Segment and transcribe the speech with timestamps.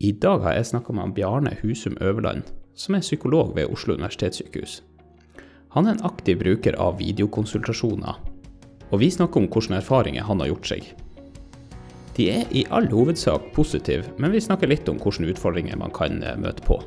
[0.00, 4.78] I dag har jeg snakka med Bjarne Husum Øverland, som er psykolog ved Oslo universitetssykehus.
[5.76, 8.16] Han er en aktiv bruker av videokonsultasjoner,
[8.88, 10.88] og vi snakker om hvilke erfaringer han har gjort seg.
[12.16, 16.24] De er i all hovedsak positive, men vi snakker litt om hvilke utfordringer man kan
[16.24, 16.80] eh, møte på.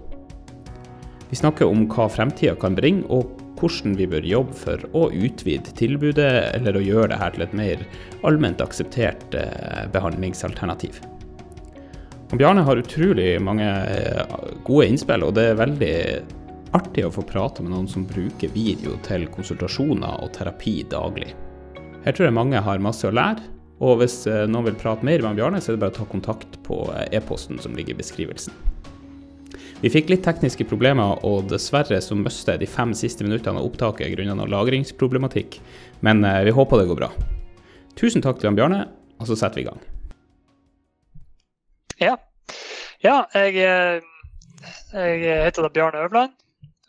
[1.29, 3.29] Vi snakker om hva fremtida kan bringe, og
[3.61, 7.89] hvordan vi bør jobbe for å utvide tilbudet, eller å gjøre dette til et mer
[8.25, 11.03] allment akseptert eh, behandlingsalternativ.
[12.37, 15.95] Bjarne har utrolig mange eh, gode innspill, og det er veldig
[16.73, 21.29] artig å få prate med noen som bruker video til konsultasjoner og terapi daglig.
[22.03, 23.45] Her tror jeg mange har masse å lære,
[23.83, 26.09] og hvis eh, noen vil prate mer med Bjarne, så er det bare å ta
[26.09, 28.57] kontakt på e-posten som ligger i beskrivelsen.
[29.83, 33.67] Vi fikk litt tekniske problemer, og dessverre så mistet jeg de fem siste minuttene av
[33.67, 35.61] opptaket grunnet noe lagringsproblematikk,
[36.07, 37.13] men eh, vi håper det går bra.
[37.99, 38.87] Tusen takk til Bjarne,
[39.21, 39.92] og så setter vi i gang.
[42.01, 42.15] Ja,
[43.03, 44.01] ja jeg, eh,
[44.93, 46.33] jeg, heter da Bjarne Øvland,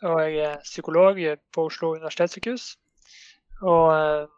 [0.01, 1.19] og jeg er psykolog
[1.53, 2.75] på Oslo universitetssykehus.
[3.61, 4.29] Og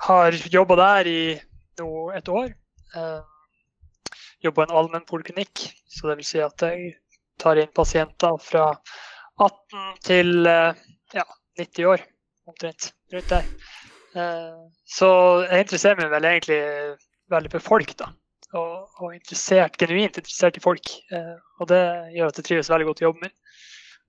[0.00, 1.20] har jobba der i
[1.80, 2.52] nå et år.
[2.96, 3.22] Uh,
[4.44, 6.94] jobba i en allmennpoliklinikk, så det vil si at jeg
[7.40, 8.68] tar inn pasienter fra
[9.42, 10.76] 18 til uh,
[11.14, 11.26] ja,
[11.60, 12.04] 90 år,
[12.48, 12.92] omtrent.
[13.12, 13.50] Rundt der.
[14.16, 15.08] Uh, så
[15.44, 16.60] jeg interesserer meg vel egentlig
[17.32, 18.12] veldig for folk, da.
[18.54, 20.92] Og, og interessert, genuint interessert i folk.
[21.10, 21.82] Eh, og det
[22.14, 23.34] gjør at jeg trives veldig godt i jobben min.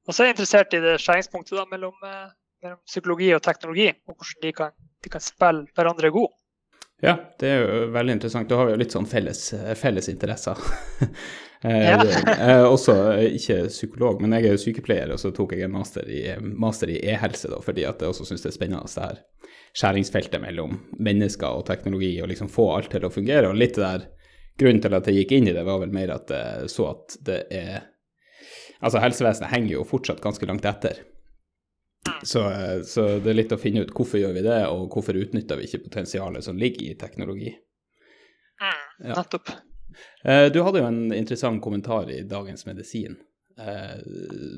[0.08, 2.28] Og så er jeg interessert i det skjæringspunktet mellom, eh,
[2.64, 6.34] mellom psykologi og teknologi, og hvordan de kan de kan spille hverandre gode.
[7.02, 8.50] Ja, det er jo veldig interessant.
[8.50, 9.50] Da har vi jo litt sånn felles,
[9.80, 10.64] felles interesser.
[11.66, 12.94] Eh, jeg er også
[13.34, 16.92] ikke psykolog, men jeg er jo sykepleier, og så tok jeg en master i, master
[16.94, 19.24] i e-helse, da, fordi at jeg også syns det er spennende det her
[19.82, 23.50] skjæringsfeltet mellom mennesker og teknologi, og liksom få alt til å fungere.
[23.50, 24.06] Og litt det der
[24.58, 27.20] grunnen til at jeg gikk inn i det, var vel mer at jeg så at
[27.28, 27.78] det er
[28.78, 31.00] Altså, helsevesenet henger jo fortsatt ganske langt etter.
[32.24, 35.18] Så, eh, så, det er litt å finne ut hvorfor gjør vi det, og hvorfor
[35.18, 37.54] utnytter vi ikke potensialet som ligger i teknologi.
[38.62, 39.16] Mm, ja.
[39.16, 39.50] Nettopp.
[40.24, 43.18] Eh, du hadde jo en interessant kommentar i Dagens Medisin,
[43.60, 43.98] eh,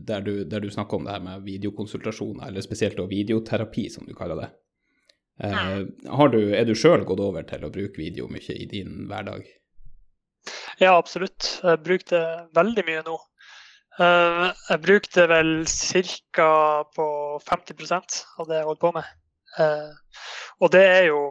[0.07, 4.15] der du, der du snakker om det her med videokonsultasjoner, eller spesielt videoterapi, som du
[4.17, 4.49] kaller det.
[5.39, 9.45] Du, er du sjøl gått over til å bruke video mye i din hverdag?
[10.79, 11.57] Ja, absolutt.
[11.59, 12.25] Jeg bruker det
[12.55, 13.17] veldig mye nå.
[13.99, 16.51] Uh, jeg brukte vel ca.
[16.95, 17.07] på
[17.43, 19.09] 50% av det jeg holdt på med.
[19.57, 19.91] Uh,
[20.63, 21.25] og det er jo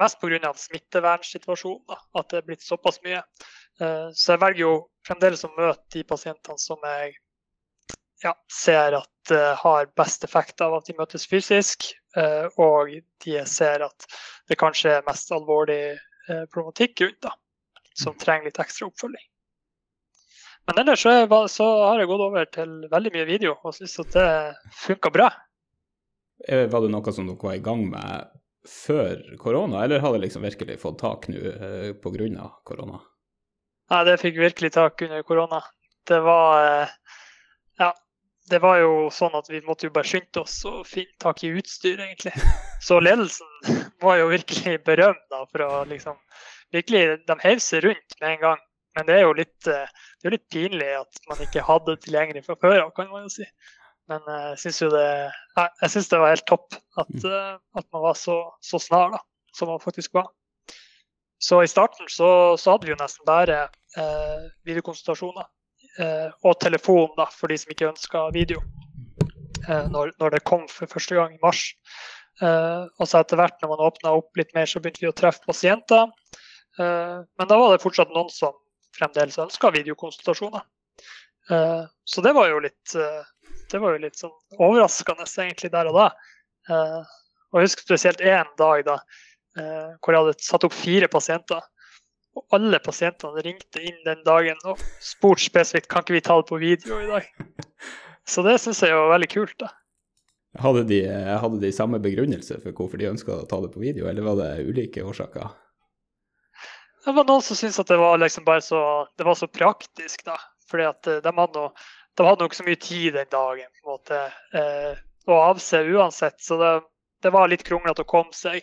[0.00, 0.52] mest pga.
[0.66, 3.22] smittevernsituasjonen at det er blitt såpass mye.
[3.80, 4.74] Uh, så jeg velger jo
[5.08, 7.16] fremdeles å møte de pasientene som jeg
[8.22, 9.32] ja, ser at
[9.62, 11.88] har best effekt av at de møtes fysisk,
[12.60, 12.90] og
[13.24, 14.06] de jeg ser at
[14.50, 15.96] det kanskje er mest alvorlig
[16.52, 17.32] problematikk rundt, da,
[17.98, 19.28] som trenger litt ekstra oppfølging.
[20.66, 23.98] Men ellers så, jeg, så, har jeg gått over til veldig mye video og syns
[24.04, 24.28] at det
[24.84, 25.30] funka bra.
[26.46, 28.30] Eh, var det noe som dere var i gang med
[28.68, 32.46] før korona, eller har det liksom virkelig fått tak nå eh, pga.
[32.62, 33.00] korona?
[33.90, 35.62] Nei, det fikk virkelig tak under korona.
[36.06, 36.94] Det var eh,
[37.82, 37.90] Ja,
[38.50, 41.50] det var jo sånn at vi måtte jo bare skynde oss og finne tak i
[41.58, 42.34] utstyr, egentlig.
[42.86, 46.18] Så ledelsen var jo virkelig berømt for å liksom
[46.72, 48.62] Virkelig, de heiv seg rundt med en gang.
[48.96, 52.04] Men det er jo litt, eh, det er litt pinlig at man ikke hadde det
[52.04, 53.46] tilgjengelig fra før av, kan man jo si.
[54.10, 55.08] Men eh, jeg syns jo det,
[55.56, 57.26] jeg synes det var helt topp at, mm.
[57.30, 59.22] eh, at man var så, så, snar da,
[59.56, 60.28] som man faktisk var.
[61.42, 62.28] Så i starten så,
[62.60, 63.64] så hadde vi jo nesten bare
[63.98, 65.48] eh, videokonsultasjoner.
[66.00, 68.62] Eh, og telefon da, for de som ikke ønska video.
[69.66, 71.72] Eh, når, når, det kom for første gang i mars.
[72.42, 75.44] og så etter hvert når man åpna opp litt mer, så begynte vi å treffe
[75.46, 76.08] pasienter.
[76.78, 78.54] Men da var det fortsatt noen som
[78.96, 80.62] fremdeles ønska videokonsultasjoner.
[81.50, 82.94] Uh, så det var jo litt,
[83.72, 86.06] det var jo litt sånn overraskende egentlig der og da.
[87.52, 88.96] Og jeg husker spesielt én dag da
[89.52, 91.60] hvor jeg hadde satt opp fire pasienter.
[92.38, 96.48] Og alle pasientene ringte inn den dagen og spurte spesifikt kan ikke vi ta det
[96.48, 97.26] på video i dag.
[98.24, 99.56] Så det syns jeg var veldig kult.
[99.60, 99.68] da.
[100.62, 101.02] Hadde de,
[101.42, 104.36] hadde de samme begrunnelse for hvorfor de ønska å ta det på video, eller var
[104.40, 105.52] det ulike årsaker?
[107.04, 108.82] Det var noen som syntes at det var liksom så,
[109.18, 110.36] det var så praktisk, da.
[110.70, 111.88] Fordi at eh, de hadde, noe,
[112.18, 114.20] de hadde nok så mye tid den dagen på en måte,
[114.58, 116.40] eh, å avse uansett.
[116.42, 116.72] Så det,
[117.22, 118.62] det var litt kronglete å komme seg.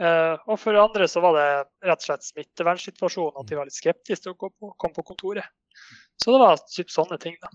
[0.00, 1.48] Eh, og for andre så var det
[1.88, 5.48] rett og slett smittevernsituasjonen, at de var litt skeptiske til å komme på kontoret.
[6.20, 7.52] Så det var typ sånne ting, da.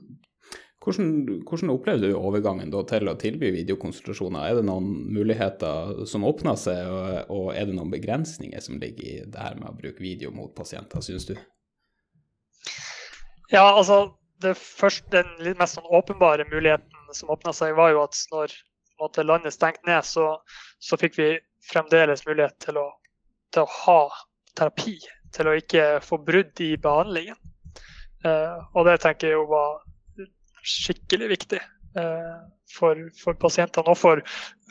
[0.88, 4.46] Hvordan, hvordan opplevde du overgangen til å tilby videokonsultasjoner?
[4.48, 9.04] Er det noen muligheter som åpner seg, og, og, er det noen begrensninger som ligger
[9.04, 11.34] i det her med å bruke video mot pasienter, syns du?
[13.52, 14.14] Ja, altså
[14.44, 18.56] det første, Den litt mest sånn åpenbare muligheten som åpna seg, var jo at når
[19.02, 20.38] måte, landet stengte ned, så,
[20.80, 21.30] så, fikk vi
[21.68, 22.88] fremdeles mulighet til å,
[23.54, 24.00] til å, ha
[24.58, 24.98] terapi.
[25.36, 27.38] Til å ikke få brudd i behandlingen.
[28.26, 29.82] Uh, og det tenker jeg jo var
[30.68, 31.62] skikkelig viktig
[31.98, 32.38] uh,
[32.74, 34.24] for, for, pasientene og for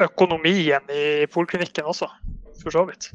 [0.05, 2.11] økonomien i poliklinikken også,
[2.63, 3.11] for så vidt.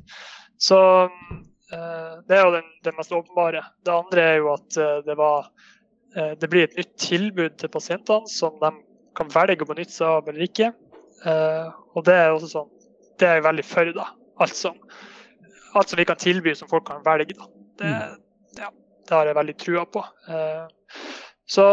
[0.61, 3.63] Så uh, det er jo den, den, mest åpenbare.
[3.85, 5.51] Det andre er jo at det var
[6.15, 8.71] Eh, det blir et nytt tilbud til pasientene som de
[9.15, 10.71] kan velge å benytte seg av eller ikke.
[11.27, 12.69] Eh, og det er også sånn,
[13.19, 13.93] det er jeg veldig for.
[13.95, 14.07] da.
[14.43, 14.77] Alt som,
[15.77, 17.37] alt som vi kan tilby som folk kan velge.
[17.37, 17.47] da.
[17.79, 18.19] Det, mm.
[18.59, 18.69] ja,
[19.07, 20.03] det har jeg veldig trua på.
[20.35, 20.99] Eh,
[21.47, 21.65] så,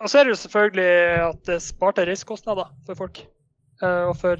[0.00, 0.90] og så er det jo selvfølgelig
[1.28, 3.24] at det sparte reisekostnader for folk.
[3.84, 4.38] Og for,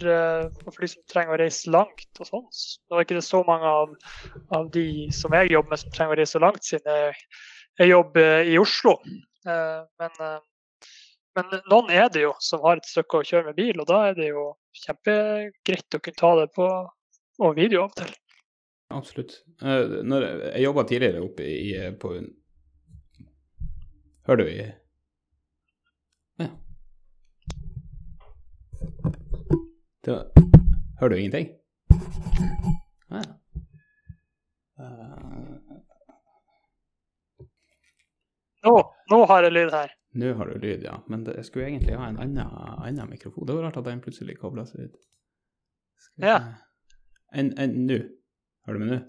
[0.62, 2.44] for, de som trenger å reise langt og sånn.
[2.88, 3.90] Nå er ikke det så mange av,
[4.56, 7.16] av de som jeg jobber med som trenger å reise så langt, siden jeg
[7.80, 8.98] jeg jobber i Oslo.
[9.46, 10.90] Eh, men, eh,
[11.36, 14.00] men, noen er det jo som har et stykke å kjøre med bil, og da
[14.10, 14.52] er det jo
[14.84, 16.68] kjempegreit å kunne ta det på,
[17.42, 18.14] og video av og til.
[18.94, 19.36] Absolutt.
[19.62, 21.68] Eh, når jeg jobba tidligere oppe i
[21.98, 22.16] på
[24.24, 24.62] Hører du i
[26.36, 26.48] Ja.
[30.04, 30.14] Det,
[31.00, 31.48] hører du ingenting?
[33.08, 33.22] Ja.
[38.64, 38.74] Nå,
[39.10, 39.92] nå har jeg lyd her.
[40.14, 40.98] Nå har du lyd, ja.
[41.10, 42.52] Men det, jeg skulle egentlig ha en annen,
[42.86, 43.46] annen mikrofon.
[43.46, 45.00] Det var rart at den plutselig kobla seg ut.
[46.22, 46.38] Ja.
[47.34, 47.98] Enn en, nå?
[48.64, 49.00] Hører du meg nå?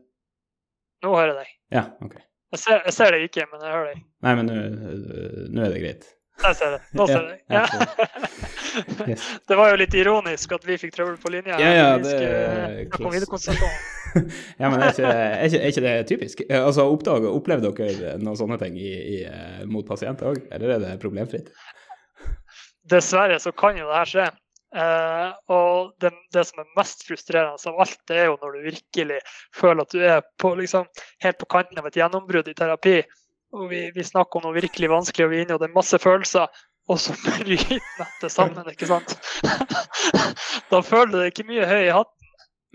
[1.05, 1.53] Nå hører jeg deg.
[1.75, 2.15] Ja, ok.
[2.55, 4.03] Jeg ser, jeg ser deg ikke, men jeg hører deg.
[4.25, 6.07] Nei, men nå er det greit.
[6.43, 6.81] Der ser jeg.
[6.97, 7.39] Nå ser jeg.
[7.49, 7.63] Ja.
[9.09, 9.25] yes.
[9.47, 11.59] Det var jo litt ironisk at vi fikk trøbbel på linja.
[11.61, 12.87] Ja, ja, det er
[14.61, 16.43] ja, men er ikke, er, ikke, er ikke, det typisk?
[16.47, 20.83] Altså, oppdag, Opplevde dere noen sånne ting i, i, eh, mot pasienter òg, eller er
[20.83, 21.51] det problemfritt?
[22.87, 24.27] Dessverre så kan jo det her skje.
[24.75, 28.65] Uh, og det, det, som er mest frustrerende av alt, det er jo når du
[28.65, 29.19] virkelig
[29.55, 30.89] føler at du er på, liksom,
[31.23, 32.97] helt på kanten av et gjennombrudd i terapi.
[33.55, 35.77] Og Vi, vi snakker om noe virkelig vanskelig, og vi er inne, og det er
[35.77, 36.63] masse følelser.
[36.91, 39.15] Og så bryter dette sammen, ikke sant?
[40.71, 42.11] da føler du deg ikke mye høy i hatten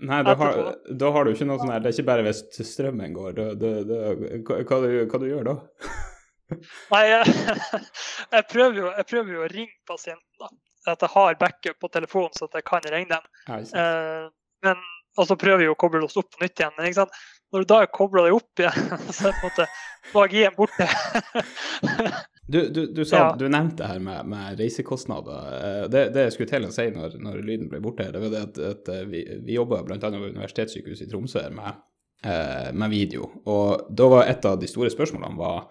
[0.01, 0.55] Nei, da har,
[0.97, 3.35] da har, du ikke noe sånn her Det er ikke bare hvis strømmen går.
[3.37, 3.99] Da, da,
[4.47, 5.53] hva, hva, du, hva du gjør da?
[6.93, 7.35] Nei, jeg,
[8.33, 10.25] jeg, prøver jo, jeg, prøver jo, å ringe pasienten.
[10.41, 10.49] da.
[10.89, 13.29] At jeg har backup på telefonen, så at jeg kan ringe dem.
[13.45, 14.25] Ja, eh,
[14.65, 14.81] men,
[15.21, 16.73] og så prøver vi å koble oss opp på nytt igjen.
[16.79, 17.13] Men?
[17.51, 19.67] Når du da kobler deg opp igjen, så er på en måte
[20.15, 20.87] magien borte.
[22.51, 23.35] Du, du, du, sa, ja.
[23.39, 25.43] du nevnte her med, med reisekostnader.
[25.55, 28.33] Eh, det, det, jeg skulle til å si når, når, lyden ble borte, det var
[28.33, 29.99] det at, at eh, vi, vi jobba bl.a.
[30.01, 31.79] ved Universitetssykehuset i Tromsø med,
[32.25, 33.29] eh, med, video.
[33.45, 35.69] Og da var et av de store spørsmålene var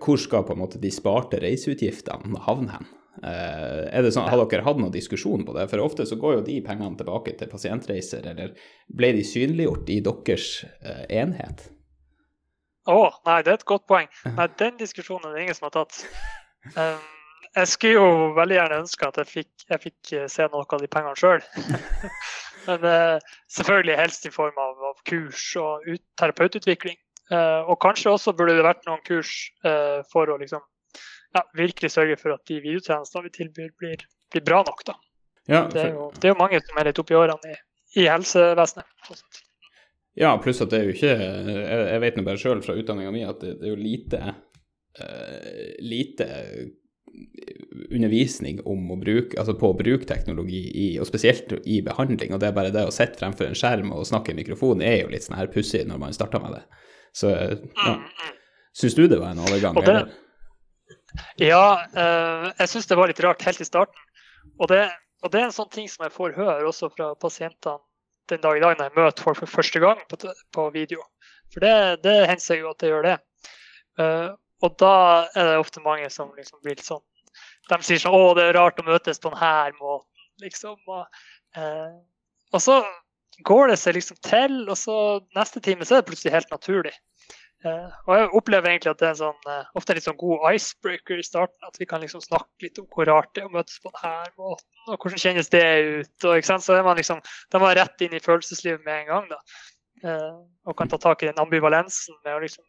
[0.00, 2.86] hvor skal på en måte de sparte reiseutgiftene havne hen?
[3.20, 5.66] Er det sånn, Har dere hatt noen diskusjon på det?
[5.68, 8.54] For ofte så går jo de pengene tilbake til pasientreiser, eller
[8.88, 10.46] ble de synliggjort i deres
[11.12, 11.66] enhet?
[12.88, 14.08] Å, oh, nei, det er et godt poeng.
[14.26, 16.00] Nei, den diskusjonen er det ingen som har tatt.
[16.74, 17.04] Um,
[17.52, 20.82] jeg skulle jo veldig gjerne ønske at jeg fikk, jeg fikk eh, se noe av
[20.82, 21.44] de pengene sjøl.
[22.66, 26.98] Men uh, selvfølgelig helst i form av, av kurs og ut, terapeututvikling.
[27.30, 29.30] Uh, og kanskje også burde det vært noen kurs
[29.66, 30.62] uh, for å liksom,
[31.34, 34.84] ja, virkelig sørge for at de videotjenestene vi tilbyr, blir, blir bra nok.
[34.88, 34.98] Da.
[35.46, 35.72] Ja, for...
[35.74, 37.56] det, er jo, det, er jo, mange som er litt oppi årene i,
[38.02, 38.92] i helsevesenet.
[39.08, 39.24] Sånn
[40.18, 43.12] ja, pluss at det er jo ikke Jeg, jeg vet nå bare sjøl fra utdanninga
[43.14, 46.26] mi at det, det, er jo lite uh, lite
[47.92, 52.32] undervisning om å bruke, altså på å bruke teknologi, i, og spesielt i behandling.
[52.32, 55.02] Og det er bare det å sitte fremfor en skjerm og snakke i mikrofon er
[55.02, 56.62] jo litt sånn her pussig når man starter med det.
[57.16, 57.96] Så ja.
[58.76, 59.76] Syns du det var en overgang?
[59.84, 59.98] Det,
[61.40, 61.64] ja,
[61.96, 63.98] uh, jeg syns det var litt rart helt i starten.
[64.58, 64.84] Og det,
[65.22, 67.80] og det er en sånn ting som jeg får høre også fra pasientene
[68.30, 70.18] den dag i dag når jeg møter folk for første gang på,
[70.54, 71.02] på video.
[71.52, 71.74] For det,
[72.06, 73.16] det hender seg jo at jeg gjør det.
[74.00, 74.94] Uh, og da
[75.36, 77.02] er det ofte mange som liksom blir litt sånn
[77.68, 80.76] De sier sånn 'Å, det er rart å møtes på denne måten', liksom.
[80.88, 81.20] Og,
[81.58, 81.98] uh,
[82.52, 82.80] og så
[83.46, 84.96] går det seg liksom til, og så
[85.36, 86.92] neste time så er det plutselig helt naturlig.
[87.62, 90.18] Uh, og jeg opplever egentlig at det er en sånn, uh, ofte en litt sånn
[90.18, 91.68] god icebreaker i starten.
[91.68, 94.32] At vi kan liksom snakke litt om hvor rart det er å møtes på denne
[94.40, 96.26] måten, og hvordan kjennes det ut.
[96.26, 99.30] Og, Så er man liksom, da er man rett inn i følelseslivet med en gang.
[99.30, 99.40] da.
[100.02, 102.66] Uh, og kan ta tak i den ambivalensen med å liksom,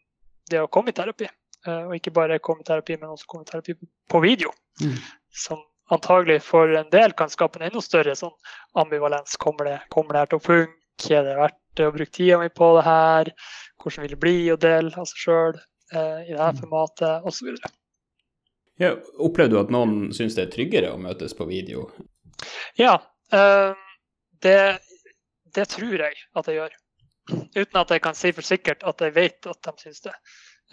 [0.51, 1.29] det å komme i terapi.
[1.63, 3.73] og ikke bare komme i terapi, men også komme i terapi
[4.11, 4.49] på video.
[4.83, 4.97] Mm.
[5.31, 5.61] Som
[5.93, 8.33] antagelig for en del kan skape en enda større sånn
[8.79, 9.37] ambivalens.
[9.39, 10.79] Kommer det, kommer det her til å funke?
[11.09, 13.31] Er det verdt å bruke tida mi på det her?
[13.83, 15.61] Hvordan vil det bli å dele av seg sjøl?
[15.93, 17.55] i det her formatet osv.
[18.81, 21.85] Ja, opplever du at noen syns det er tryggere å møtes på video?
[22.79, 22.97] Ja,
[24.41, 24.57] det,
[25.55, 26.79] det tror jeg at jeg gjør.
[27.55, 30.15] Uten at jeg kan si for sikkert at jeg vet at de syns det.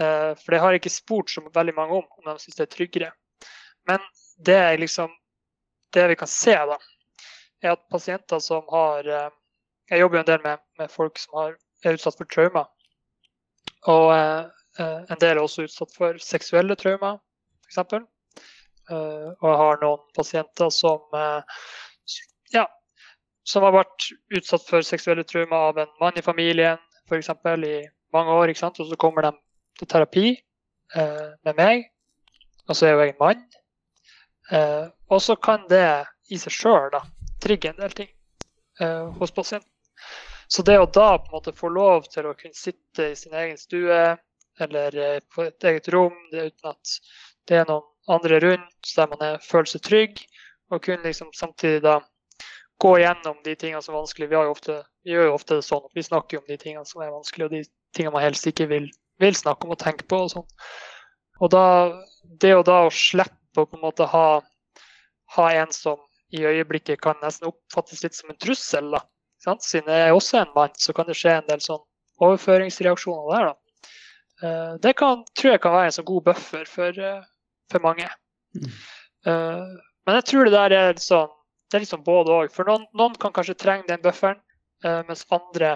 [0.01, 2.75] For det har jeg ikke spurt så veldig mange om, om de syns det er
[2.75, 3.13] tryggere.
[3.89, 4.03] Men
[4.41, 5.13] det, liksom,
[5.95, 6.81] det vi kan se, da,
[7.61, 9.05] er at pasienter som har
[9.91, 12.69] Jeg jobber jo en del med, med folk som har, er utsatt for traumer.
[13.89, 17.21] Og eh, en del er også utsatt for seksuelle traumer,
[17.69, 17.79] f.eks.
[18.91, 21.63] Eh, og jeg har noen pasienter som eh,
[22.53, 22.67] ja,
[23.47, 27.31] som har vært utsatt for seksuelle traumer av en mann i familien f.eks.
[27.31, 27.77] i
[28.13, 28.53] mange år.
[28.53, 28.81] ikke sant?
[28.81, 29.33] Og så kommer de
[29.79, 31.89] til terapi eh, med meg,
[32.69, 33.45] og så er jo jeg en mann.
[34.51, 35.85] Eh, og så kan det
[36.31, 36.99] i seg sjøl
[37.43, 38.11] trigge en del ting
[38.81, 39.71] eh, hos pasienten.
[40.51, 43.37] Så det å da på en måte få lov til å kunne sitte i sin
[43.39, 44.01] egen stue
[44.61, 46.95] eller eh, på et eget rom uten at
[47.49, 50.23] det er noen andre rundt, der man er, føler seg trygg,
[50.71, 52.01] og kunne liksom samtidig da
[52.83, 54.31] gå gjennom de tingene som er vanskelig.
[54.31, 57.03] Vi, ofte, vi, gjør jo ofte det sånn at vi snakker om de tingene som
[57.05, 57.63] er vanskelig, og de
[57.97, 58.89] tingene man helst ikke vil,
[59.23, 60.25] vil snakke om og tenke på.
[60.25, 60.49] og sånn.
[61.41, 61.65] Og da,
[62.43, 64.27] det å da å slippe å på en måte ha,
[65.37, 66.01] ha en som
[66.35, 69.03] i øyeblikket kan nesten oppfattes litt som en trussel, da,
[69.41, 71.83] siden jeg er også en mann, så kan det skje en del sånn
[72.21, 73.51] overføringsreaksjoner der.
[73.51, 73.87] da.
[74.43, 77.23] Eh, det kan, tror jeg kan være en sånn god buffer for, eh,
[77.73, 78.09] for mange.
[78.57, 78.71] Mm.
[79.31, 79.73] Eh,
[80.07, 81.33] men jeg tror det der er litt sånn,
[81.71, 82.55] det er liksom både òg.
[82.55, 84.41] For noen, noen, kan kanskje trenge den bufferen,
[84.81, 85.75] mens andre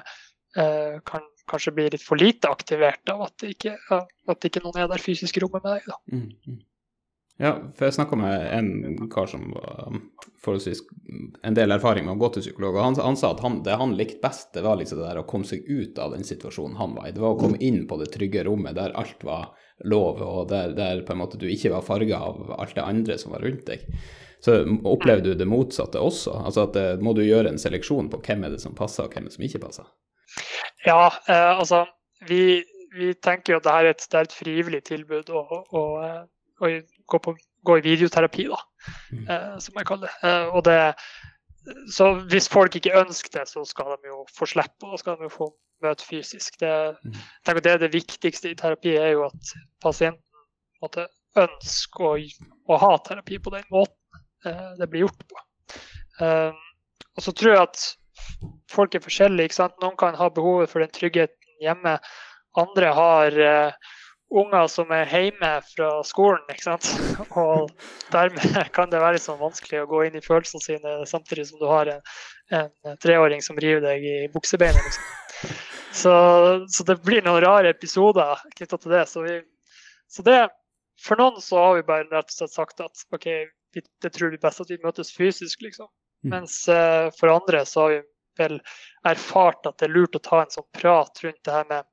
[1.05, 4.89] kan kanskje bli litt for lite aktivert av at, det ikke, at ikke noen er
[4.89, 5.91] der fysisk i rommet med deg.
[5.91, 5.99] da.
[6.09, 6.63] Mm, mm.
[7.37, 10.05] Ja, for jeg snakka med en kar som var um,
[10.45, 10.85] forholdsvis
[11.43, 13.75] en del erfaring med å gå til psykolog, og han, han sa at han, det
[13.81, 16.79] han likte best, det var liksom det der å komme seg ut av den situasjonen
[16.79, 17.15] han var i.
[17.17, 19.49] Det var å komme inn på det trygge rommet der alt var
[19.83, 23.17] lov, og der, der på en måte du ikke var farga av alt det andre
[23.19, 23.83] som var rundt deg.
[24.45, 26.37] Så opplever du det motsatte også?
[26.45, 29.15] Altså at det, Må du gjøre en seleksjon på hvem er det som passer, og
[29.17, 29.89] hvem er det som ikke passer?
[30.85, 31.83] Ja, eh, altså
[32.29, 32.61] vi,
[32.95, 35.33] vi, tenker jo at dette er et, det et frivillig tilbud.
[35.33, 36.29] og, og
[36.63, 36.71] å
[37.11, 37.35] gå, på,
[37.67, 38.61] gå, i videoterapi, da,
[39.13, 39.25] mm.
[39.25, 40.31] eh, som jeg kaller det.
[40.31, 40.79] Eh, og det.
[41.93, 45.29] Så hvis folk ikke ønsker det, så skal de jo få slippe, og skal de
[45.29, 45.51] jo få
[45.85, 46.59] møte fysisk.
[46.61, 46.73] Det,
[47.05, 47.19] mm.
[47.65, 50.23] det er det viktigste i terapi, er jo at pasienten
[50.85, 51.09] måtte
[51.41, 52.15] ønske å,
[52.69, 55.43] å, ha terapi på den måten eh, det blir gjort på.
[56.23, 56.53] Eh,
[57.15, 57.83] og så tror jeg at
[58.71, 59.69] folk er forskjellige.
[59.83, 61.97] Noen kan ha behovet for den tryggheten hjemme.
[62.59, 63.95] Andre har eh,
[64.35, 66.43] unger som er hjemme fra skolen.
[66.51, 66.89] ikke sant?
[67.31, 67.71] Og
[68.13, 71.69] dermed kan det være sånn vanskelig å gå inn i følelsene sine samtidig som du
[71.71, 72.03] har en,
[72.55, 74.81] en treåring som river deg i buksebeinet.
[74.89, 75.59] Liksom.
[75.95, 76.15] Så,
[76.69, 79.05] så, det blir noen rare episoder knytta til det.
[79.11, 79.37] Så, vi,
[80.11, 80.41] så det,
[81.01, 83.29] for noen så har vi bare rett og slett sagt at OK,
[84.03, 85.87] det tror vi best at vi møtes fysisk, liksom.
[86.25, 86.31] Mm.
[86.35, 88.03] Mens uh, for andre så har vi
[88.39, 88.59] vel
[89.07, 91.87] erfart at det er lurt å ta en sånn prat rundt det her med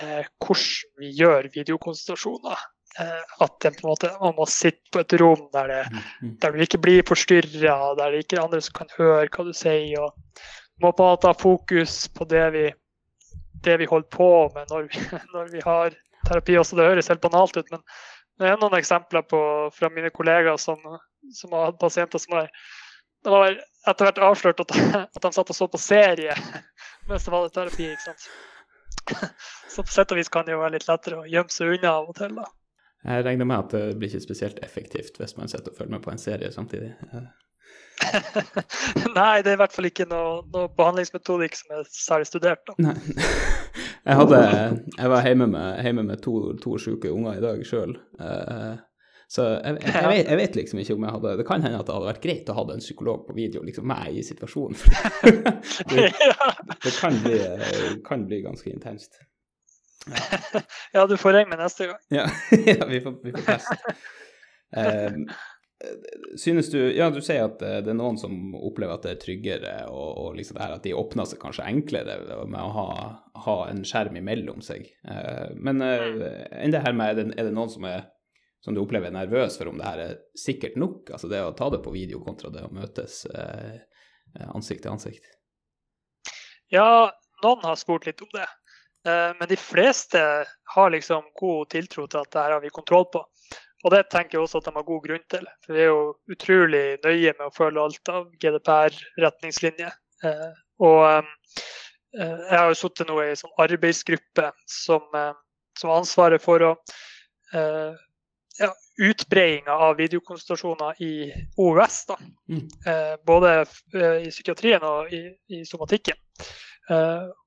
[0.00, 2.64] hvordan vi gjør videokonsultasjoner.
[3.00, 6.32] Eh, at en måte, man må sitte på et rom der, det, mm, mm.
[6.40, 9.52] der du ikke blir forstyrra, der det ikke er andre som kan høre hva du
[9.56, 10.00] sier.
[10.00, 10.16] og
[10.80, 12.64] må på en måte ha fokus på det vi,
[13.64, 15.96] det vi holder på med når vi, når vi har
[16.28, 16.56] terapi.
[16.60, 17.84] Også det høres helt banalt ut, men
[18.40, 19.40] det er noen eksempler på,
[19.76, 20.80] fra mine kollegaer som,
[21.36, 22.50] som har hatt pasienter som har
[23.24, 23.56] det var
[23.90, 24.74] etter hvert avslørt at,
[25.16, 26.36] at de satt og så på serie
[27.08, 27.90] mens det var terapi.
[27.92, 28.28] ikke sant?
[29.72, 31.96] Så på sett og vis kan det jo være litt lettere å gjemme seg unna
[32.00, 32.46] av og til, da.
[33.06, 36.02] Jeg regner med at det blir ikke spesielt effektivt hvis man sitter og følger med
[36.02, 36.94] på en serie samtidig.
[39.18, 42.64] Nei, det er i hvert fall ikke noe, noe behandlingsmetodikk som er særlig studert.
[42.66, 42.76] da.
[42.88, 42.96] Nei.
[44.06, 44.36] Jeg, hadde,
[44.94, 47.96] jeg var hjemme med, hjemme med to, to syke unger i dag sjøl.
[49.26, 51.78] Så jeg, jeg, jeg, vet, jeg, vet, liksom ikke om jeg hadde Det kan hende
[51.80, 54.78] at det hadde vært greit å ha en psykolog på video, liksom meg i situasjonen.
[55.90, 56.12] det,
[56.84, 57.40] det kan, bli,
[58.06, 59.18] kan, bli, ganske intenst.
[60.06, 60.62] Ja.
[60.94, 62.00] ja, du får ringe meg neste gang.
[62.14, 62.28] Ja,
[62.70, 63.98] ja vi får, vi får teste.
[64.76, 65.26] Um,
[66.38, 69.76] synes du Ja, du sier at det er noen som opplever at det er tryggere,
[69.90, 72.90] og, og liksom det her at de åpner seg kanskje enklere med å ha,
[73.42, 74.86] ha en skjerm imellom seg.
[75.02, 78.06] Uh, men uh, enn det her med, er det, er det noen som er
[78.64, 81.12] som du opplever nervøs for om det her er sikkert nok?
[81.14, 83.78] Altså det å ta det på video kontra det å møtes eh,
[84.50, 85.28] ansikt til ansikt?
[86.72, 87.12] Ja,
[87.44, 88.48] noen har spurt litt om det.
[89.06, 90.20] Eh, men de fleste
[90.74, 93.22] har liksom god tiltro til at det her har vi kontroll på.
[93.84, 95.46] Og det tenker jeg også at de har god grunn til.
[95.62, 99.94] For vi er jo utrolig nøye med å følge alt av GDPR-retningslinjer.
[100.26, 100.46] Eh,
[100.82, 101.34] og eh,
[102.16, 105.04] jeg har jo sittet nå i en sånn arbeidsgruppe som
[105.76, 106.70] som har ansvaret for å
[108.58, 112.06] ja, utbredinga av videokonsultasjoner i OUS.
[112.06, 112.16] Da.
[112.48, 112.68] Mm.
[112.86, 113.52] Eh, både
[113.94, 116.16] uh, i psykiatrien og i, i somatikken.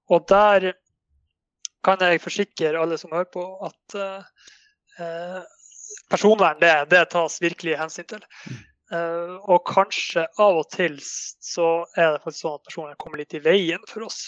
[0.10, 0.74] og der
[1.86, 3.96] kan jeg forsikre alle som hører på, at
[6.12, 8.25] personvern det, det, tas virkelig hensyn til.
[8.50, 8.58] Mm.
[9.48, 13.44] Og kanskje av og til så er det faktisk sånn at personvern kommer litt i
[13.46, 14.25] veien for oss.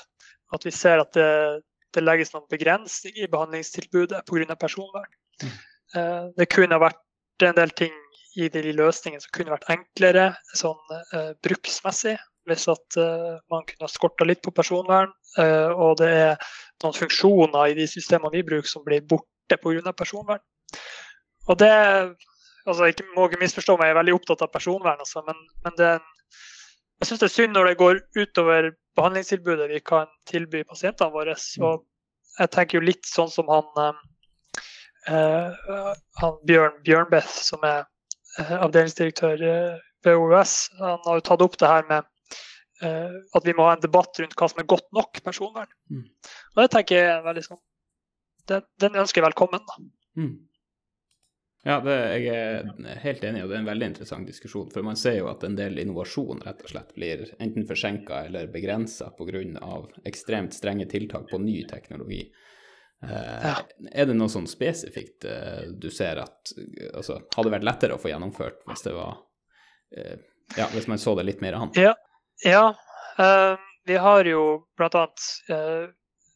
[0.56, 1.28] At vi ser at det,
[1.92, 4.56] det legges noen begrensninger i behandlingstilbudet pga.
[4.56, 5.12] personvern.
[5.44, 5.60] Mm.
[5.96, 7.96] Uh, det kunne vært en del ting
[8.40, 10.80] i de løsningene som kunne vært enklere sånn
[11.16, 12.18] uh, bruksmessig.
[12.50, 12.98] Hvis at
[13.54, 15.12] man kunne skorta litt på personvern.
[15.38, 16.48] og det er
[16.82, 19.94] noen funksjoner i de systemene vi bruker som blir borte pga.
[19.94, 20.42] personvern.
[21.48, 21.70] Og det
[22.66, 25.78] altså ikke, må ikke misforstå meg, jeg er veldig opptatt av personvern, altså, men, men
[25.78, 25.92] det,
[27.02, 31.34] jeg syns det er synd når det går utover behandlingstilbudet vi kan tilby pasientene våre.
[31.40, 31.72] Så
[32.38, 33.98] jeg tenker jo litt sånn som han,
[35.10, 37.84] uh, han Bjørn Bjørnbeth, som er
[38.40, 40.56] uh, avdelingsdirektør ved OUS.
[40.80, 42.10] Han har jo tatt opp det her med
[42.82, 45.70] at vi må ha en debatt rundt hva som er godt nok personvern.
[45.94, 46.08] Mm.
[46.56, 47.60] Og det tenker jeg er veldig sånn
[48.50, 49.62] Den, den ønsker jeg velkommen.
[49.68, 49.76] da.
[50.18, 50.32] Mm.
[51.62, 54.72] Ja, det, jeg er helt enig, og det er en veldig interessant diskusjon.
[54.74, 58.50] For man ser jo at en del innovasjon rett og slett blir enten forsinka eller
[58.54, 59.44] begrensa pga.
[60.10, 62.24] ekstremt strenge tiltak på ny teknologi.
[63.04, 63.56] Eh, ja.
[63.92, 66.52] Er det noe sånn spesifikt eh, du ser at
[66.94, 69.16] altså, hadde vært lettere å få gjennomført hvis det var
[69.98, 70.20] eh,
[70.60, 71.74] Ja, hvis man så det litt mer an?
[71.80, 71.96] Ja.
[72.46, 72.66] ja.
[73.18, 73.56] Uh,
[73.88, 74.44] vi har jo
[74.82, 75.88] annet uh,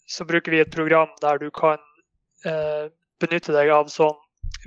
[0.08, 1.82] så bruker vi et program der du kan
[2.46, 2.88] uh,
[3.22, 4.18] benytte deg av sånn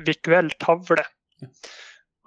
[0.06, 1.04] virtuell tavle.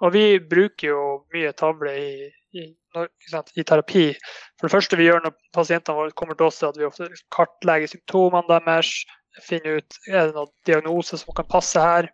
[0.02, 1.02] Og vi bruker jo
[1.34, 2.12] mye tavle i,
[2.58, 4.08] i, i, terapi.
[4.58, 7.10] For det første vi gjør når pasientene våre kommer til oss, er at vi ofte
[7.34, 8.96] kartlegger symptomene deres.
[9.40, 12.10] Finner ut er det noen diagnose som kan passe her.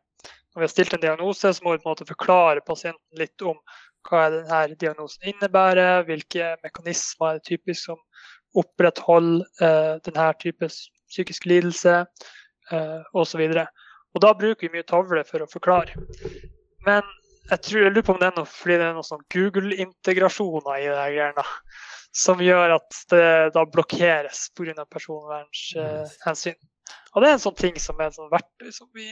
[0.55, 3.43] Når vi har stilt en diagnose, så må vi på en måte forklare pasienten litt
[3.43, 3.59] om
[4.09, 7.99] hva denne diagnosen innebærer, hvilke mekanismer er det typisk som
[8.59, 12.01] opprettholder eh, denne type psykisk lidelse,
[12.73, 13.45] eh, osv.
[14.19, 15.95] Da bruker vi mye tavle for å forklare.
[16.87, 17.05] Men
[17.51, 20.81] jeg, tror, jeg lurer på om det er noe fordi det er noen sånn Google-integrasjoner
[20.81, 21.45] i det greiene
[22.19, 24.85] som gjør at det da blokkeres pga.
[24.91, 26.57] personvernhensyn.
[26.57, 26.69] Uh,
[27.19, 29.09] og det er en sånn ting som er et sånn verktøy som vi,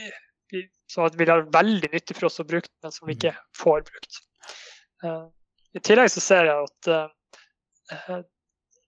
[0.53, 3.83] vi som vil være veldig nyttig for oss å bruke, men som vi ikke får
[3.89, 4.19] brukt.
[5.03, 5.27] Uh,
[5.75, 8.21] I tillegg så ser jeg at uh,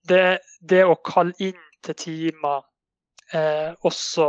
[0.08, 0.24] det,
[0.72, 2.66] det, å kalle inn til timer
[3.86, 4.24] også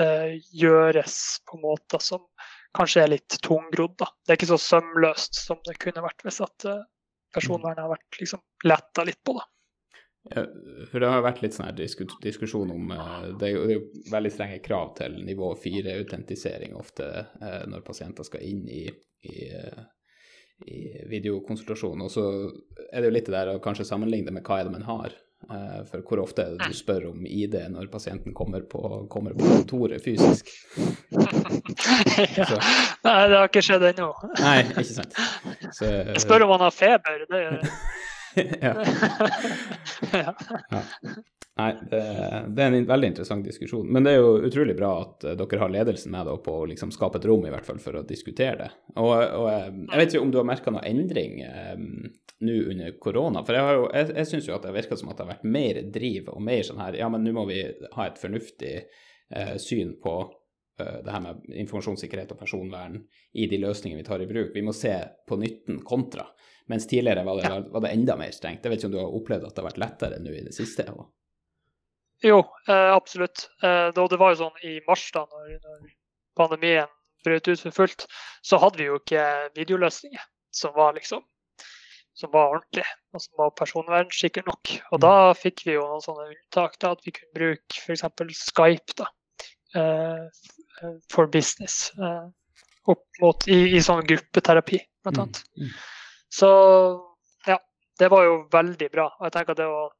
[0.00, 2.22] eh, gjøres på måter som
[2.72, 3.98] kanskje er litt tungrodd.
[4.00, 6.64] Det er ikke så sømløst som det kunne vært hvis at
[7.36, 9.36] personvernet har vært liksom letta litt på.
[9.36, 9.44] da.
[10.90, 14.58] For Det har vært litt sånn her diskusjon om uh, det, er jo, veldig strenge
[14.64, 17.06] krav til nivå 4-autentisering ofte
[17.42, 18.84] uh, når pasienter skal inn i,
[19.28, 19.86] i, uh,
[20.66, 22.04] i videokonsultasjon.
[22.04, 22.26] Og så
[22.90, 25.16] er det jo litt det der å kanskje sammenligne med hva er det man har.
[25.86, 29.46] For hvor ofte er det du spør om ID når pasienten kommer på, kommer på
[29.46, 30.50] kontoret fysisk?
[31.14, 32.48] ja.
[33.06, 34.08] Nei, det har ikke skjedd ennå.
[34.42, 35.14] Nei, ikke sant.
[35.78, 37.22] Så, spør om han har feber.
[37.30, 37.44] Det
[38.60, 38.74] ja.
[40.12, 40.34] ja.
[41.58, 42.00] Nei, det,
[42.54, 43.88] det, er en veldig interessant diskusjon.
[43.90, 46.68] Men det er jo utrolig bra at uh, dere har ledelsen med da, på å
[46.70, 48.68] liksom, skape et rom i hvert fall for å diskutere det.
[48.94, 52.06] Og, og uh, jeg vet ikke om du har merka noe endring um,
[52.46, 53.42] nå under korona.
[53.46, 55.50] For jeg, jo, jeg, jeg syns jo at det virker som at det har vært
[55.58, 57.64] mer driv og mer sånn her Ja, men nå må vi
[57.96, 58.74] ha et fornuftig
[59.34, 60.20] uh, syn på
[60.78, 63.00] det her med informasjonssikkerhet og personvern
[63.34, 64.52] i de løsningene vi tar i bruk.
[64.54, 64.92] Vi må se
[65.26, 66.22] på nytten kontra.
[66.68, 68.64] Mens tidligere var det, var det enda mer strengt.
[68.64, 70.52] Jeg vet ikke om du har opplevd at det har vært lettere nå i det
[70.56, 70.84] siste?
[70.92, 71.08] Også.
[72.28, 73.46] Jo, eh, absolutt.
[73.62, 75.90] Eh, det var jo sånn i mars, da når, når
[76.38, 76.92] pandemien
[77.26, 78.06] brøt ut for fullt,
[78.46, 79.24] så hadde vi jo ikke
[79.56, 81.24] videoløsninger som var liksom
[82.18, 84.72] som var ordentlig, og som var personvernsikker nok.
[84.90, 85.38] Og da mm.
[85.38, 88.02] fikk vi jo noen sånne unntak, da, at vi kunne bruke f.eks.
[88.40, 89.06] Skype da,
[89.78, 91.92] uh, for business.
[91.94, 92.26] Uh,
[92.90, 95.40] opp mot, i, i sånn gruppeterapi, blant mm, annet.
[95.62, 95.76] Mm.
[96.32, 96.48] Så
[97.46, 97.58] ja,
[97.98, 99.08] det var jo veldig bra.
[99.18, 99.94] Og jeg tenker at det var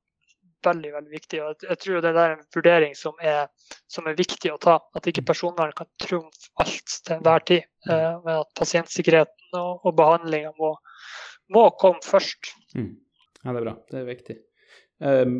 [0.66, 1.40] veldig veldig viktig.
[1.42, 3.46] og Jeg tror det er en vurdering som er,
[3.90, 4.78] som er viktig å ta.
[4.96, 7.68] At ikke personvern kan trumfe alt til enhver tid.
[7.86, 7.94] Mm.
[7.94, 10.74] Eh, men at pasientsikkerheten og, og behandlinga må,
[11.54, 12.52] må, komme først.
[12.76, 12.92] Mm.
[13.44, 13.76] Ja, det er bra.
[13.90, 14.38] Det er viktig.
[14.98, 15.34] Um,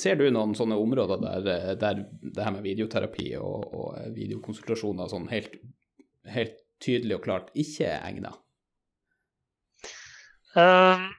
[0.00, 5.26] ser du noen sånne områder der, der det her med videoterapi og, og videokonsultasjoner sånn
[5.28, 5.58] helt,
[6.32, 8.40] helt, tydelig og klart ikke er egnet?
[10.56, 11.10] Um,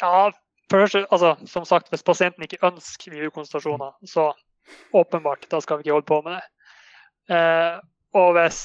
[0.00, 0.30] ja,
[0.72, 4.30] Først, altså, som sagt, Hvis pasienten ikke ønsker videokonsultasjoner, så
[4.96, 6.44] åpenbart, da skal vi ikke holde på med det.
[7.28, 7.76] Uh,
[8.16, 8.60] og hvis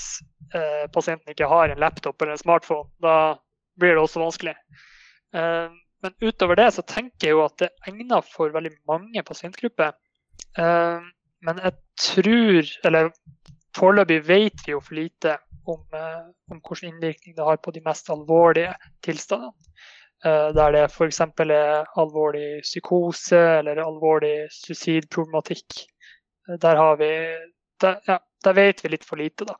[0.55, 3.35] uh, pasienten ikke har en laptop eller en smartphone, da
[3.79, 4.55] blir det også vanskelig.
[5.35, 5.67] Eh,
[6.01, 9.91] men utover det så tenker jeg jo at det er egnet for veldig mange pasientgrupper.
[10.57, 13.11] Men jeg tror, eller
[13.77, 15.35] foreløpig vet vi jo for lite
[15.67, 18.73] om, eh, om hvilken innvirkning det har på de mest alvorlige
[19.05, 19.53] tilstandene.
[20.25, 21.21] Eh, der det f.eks.
[21.21, 25.83] er alvorlig psykose eller alvorlig suicidproblematikk.
[26.49, 27.11] Eh, der har vi
[27.81, 29.53] der, ja, der vet vi litt for lite, da.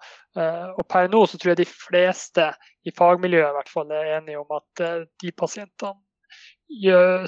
[0.74, 2.48] Og per nå så tror jeg de fleste
[2.86, 4.82] i fagmiljøet i hvert fall er enige om at
[5.22, 5.98] de pasientene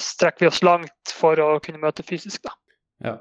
[0.02, 2.56] strekker vi oss langt for å kunne møte fysisk, da.
[3.06, 3.14] Ja,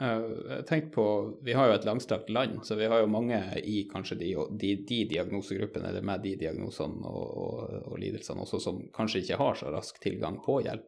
[0.00, 1.04] jeg tenkte på,
[1.42, 4.28] Vi har jo et langstrakt land, så vi har jo mange i kanskje de,
[4.60, 9.40] de, de diagnosegruppene eller med de diagnosene og, og, og, lidelsene også som kanskje ikke
[9.40, 10.86] har så rask tilgang på hjelp.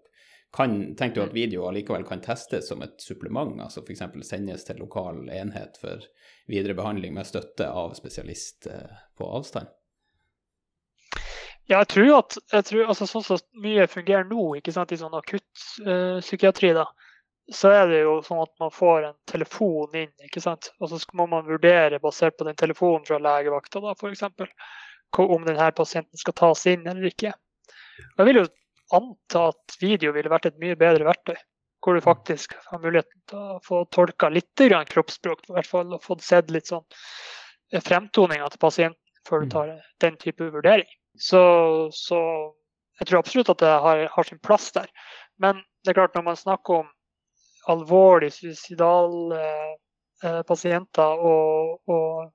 [0.54, 4.02] Kan, tenker du at video allikevel kan testes som et supplement, altså f.eks.
[4.26, 6.02] sendes til lokal enhet for
[6.50, 9.70] videre behandling med støtte av spesialist eh, på avstand?
[11.70, 14.98] Ja, jeg tror at jeg tror, altså, sånn som mye fungerer nå ikke sant, i
[14.98, 17.09] sånn akuttpsykiatri, uh, da,
[17.52, 20.70] så er det jo sånn at man får en telefon inn, ikke sant?
[20.78, 24.22] og så må man vurdere basert på den telefonen fra legevakta da, f.eks.
[25.18, 27.32] om denne pasienten skal tas inn eller ikke.
[28.16, 28.46] Jeg vil jo
[28.94, 31.36] anta at video ville vært et mye bedre verktøy.
[31.80, 36.04] Hvor du faktisk har muligheten til å få tolka litt kroppsspråk i hvert fall, og
[36.04, 36.84] fått sett litt sånn
[37.72, 39.52] eh, fremtoninga til pasienten før du mm.
[39.54, 39.70] tar
[40.04, 40.90] den type vurdering.
[41.16, 41.40] Så,
[41.96, 42.20] så
[43.00, 44.92] jeg tror absolutt at det har, har sin plass der.
[45.40, 46.90] Men det er klart når man snakker om
[47.70, 49.40] alvorlig suicidale
[50.24, 52.30] eh, pasienter og, og,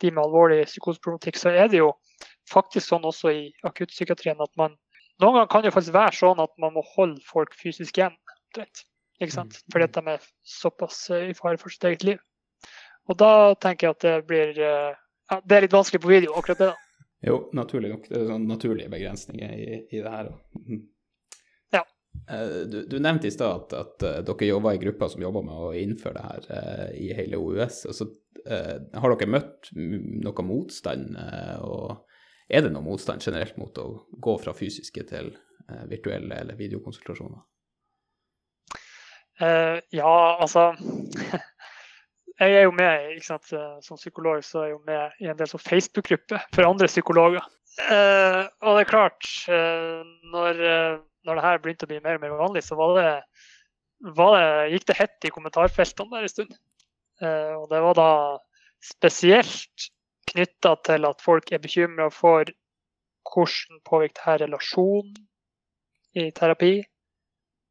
[0.00, 1.90] de med alvorlig psykoseproblematikk, så er det jo
[2.48, 4.78] faktisk sånn også i akuttpsykiatrien at man
[5.20, 8.14] Noen ganger kan det faktisk være sånn at man må holde folk fysisk igjen.
[8.56, 9.58] Ikke sant?
[9.58, 9.66] Mm.
[9.74, 12.22] Fordi at de er såpass eh, i fare for sitt eget liv.
[13.12, 16.32] Og da tenker jeg at det blir eh, ja, Det er litt vanskelig på video,
[16.40, 16.70] akkurat det.
[16.72, 17.04] da.
[17.28, 18.08] Jo, naturlig nok.
[18.08, 20.32] Det er sånn naturlige begrensninger i, i det her.
[22.30, 25.44] Eh, du, du, nevnte i stad at, at, eh, dere jobber i grupper som jobber
[25.46, 27.82] med å innføre det her uh, i hele OUS.
[27.90, 28.06] Altså,
[28.46, 33.88] uh, har dere møtt noe motstand, uh, og er det noe motstand generelt mot å
[34.10, 35.34] gå fra fysiske til
[35.86, 37.44] virtuelle eller videokonsultasjoner?
[39.94, 40.72] ja, altså
[42.42, 43.52] Jeg er jo med, ikke sant,
[43.86, 47.46] som psykolog så er jeg jo med i en del sånn Facebook-grupper for andre psykologer.
[47.86, 49.30] og det er klart,
[50.34, 50.60] når
[51.26, 53.14] når det her begynte å bli mer og mer vanlig, så var det,
[54.16, 56.54] var det, gikk det hett i kommentarfeltene der en stund.
[57.20, 58.12] Eh, og det var da
[58.80, 59.90] spesielt
[60.30, 62.48] knytta til at folk er bekymra for
[63.30, 65.16] hvordan påvirker her relasjonen
[66.16, 66.80] i terapi?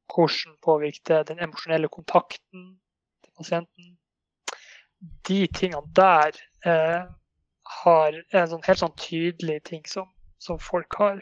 [0.09, 2.67] Hvordan påvirker det den emosjonelle kontakten
[3.23, 3.95] til pasienten?
[5.27, 7.09] De tingene der eh,
[7.83, 10.09] har en sånn helt sånn tydelig ting som,
[10.41, 11.21] som folk har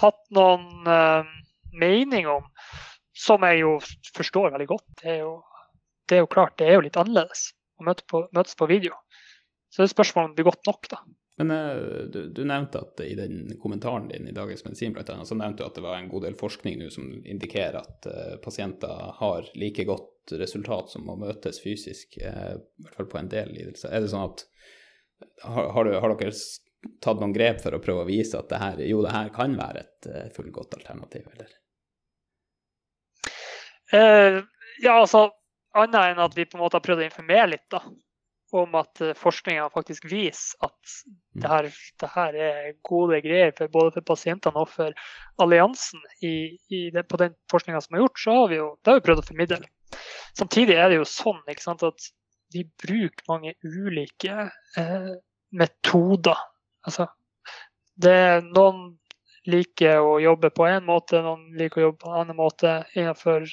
[0.00, 1.28] hatt noen uh,
[1.72, 2.48] mening om,
[3.16, 3.76] som jeg jo
[4.16, 4.88] forstår veldig godt.
[5.02, 5.38] Det er jo,
[6.08, 8.98] det er jo klart, det er jo litt annerledes å møte på, møtes på video.
[9.70, 11.00] Så det er spørsmålet om det blir godt nok, da.
[11.40, 15.28] Men uh, du, du, nevnte at i den kommentaren din i Dagens Medisin blant annet,
[15.28, 18.34] så nevnte du at det var en god del forskning nå som indikerer at uh,
[18.44, 23.32] pasienter har like godt resultat som å møtes fysisk, uh, i hvert fall på en
[23.32, 23.94] del lidelser.
[23.94, 24.44] Er det sånn at
[25.46, 26.34] har, har, har dere
[27.00, 29.56] tatt noen grep for å prøve å vise at det her, jo, det her kan
[29.58, 31.56] være et uh, fullgodt alternativ, eller?
[33.90, 34.40] Uh,
[34.80, 35.28] ja, altså
[35.76, 37.82] annet enn at vi på en måte har prøvd å informere litt da,
[38.56, 40.94] om at uh, forskninga faktisk viser at
[41.36, 44.96] det, her, det, her, er gode greier for, både for pasientene og for
[45.42, 46.00] alliansen.
[46.24, 49.00] I, i det, på den forskninga som er gjort, så har vi jo det har
[49.00, 49.60] vi prøvd å formidle.
[50.38, 52.10] Samtidig er det jo sånn sant, at
[52.54, 55.12] vi bruker mange ulike eh,
[55.54, 56.38] metoder
[56.86, 57.06] Altså,
[58.00, 58.96] det noen
[59.48, 63.46] liker å jobbe på én måte, noen liker å jobbe på en annen måte innenfor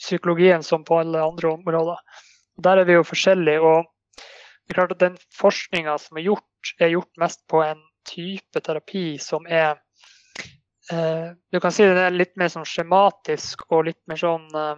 [0.00, 2.00] psykologien som på alle andre områder.
[2.60, 3.60] Der er vi jo forskjellige.
[3.60, 7.80] og det er klart at Den forskninga som er gjort, er gjort mest på en
[8.06, 9.80] type terapi som er
[10.92, 14.76] eh, Du kan si den er litt mer sånn skjematisk og litt mer sånn eh,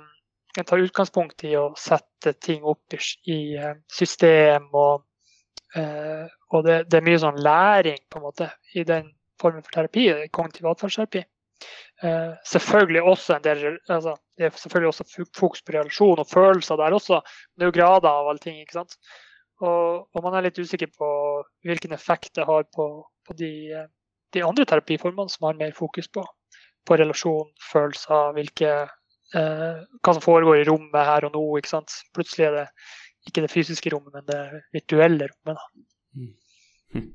[0.56, 2.98] Den tar utgangspunkt i å sette ting opp i,
[3.30, 5.04] i eh, system og
[5.74, 9.08] Eh, og det, det, er mye sånn læring på en måte i den
[9.40, 11.22] formen for terapi, kognitiv atferdsterapi.
[12.02, 16.80] Eh, selvfølgelig også en del, altså, det er selvfølgelig også fokus på relasjon og følelser
[16.80, 17.20] der også.
[17.22, 18.58] Men det er jo grader av alle ting.
[18.60, 18.96] ikke sant?
[19.62, 21.08] Og, og, man er litt usikker på
[21.66, 22.88] hvilken effekt det har på,
[23.26, 23.52] på de,
[24.34, 26.24] de, andre terapiformene som har mer fokus på,
[26.88, 28.74] på relasjon, følelser, hvilke,
[29.38, 31.44] eh, hva som foregår i rommet her og nå.
[31.60, 32.00] ikke sant?
[32.16, 32.66] Plutselig er det
[33.30, 35.60] ikke det fysiske rommet, men det virtuelle rommet.
[35.60, 35.86] da.
[36.18, 36.32] Mm.
[36.92, 37.10] Hm.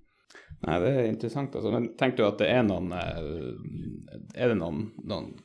[0.66, 1.56] Nei, Det er interessant.
[1.56, 1.72] altså.
[1.74, 5.36] Men tenker du at det er noen eh, Er det noen, noen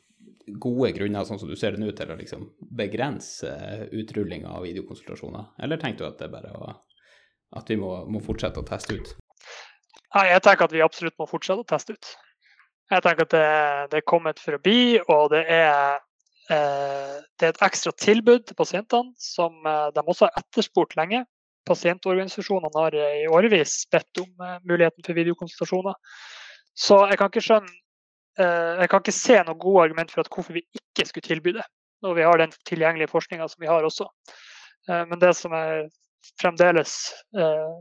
[0.63, 3.53] gode grunner, sånn som du ser det nå, til å liksom begrense
[3.95, 5.53] utrulling av videokonsultasjoner?
[5.63, 6.73] Eller tenker du at det er bare å,
[7.61, 9.13] at vi må, må fortsette å teste ut?
[10.13, 12.11] Nei, jeg tenker at vi absolutt må fortsette å teste ut.
[12.93, 13.47] Jeg tenker at det,
[13.93, 16.03] det er kommet for å bli, og det er,
[16.53, 21.23] eh, det er et ekstra tilbud til pasientene som eh, de også har etterspurt lenge.
[21.69, 25.95] Pasientorganisasjonene har i årevis bedt om eh, muligheten for videokonsultasjoner.
[26.75, 27.73] Så jeg kan ikke skjønne
[28.41, 31.55] eh, Jeg kan ikke se noe gode argument for at hvorfor vi ikke skulle tilby
[31.59, 31.67] det,
[32.03, 34.09] når vi har den tilgjengelige forskninga som vi har også.
[34.91, 35.89] Eh, men det som jeg
[36.41, 36.97] fremdeles
[37.39, 37.79] eh,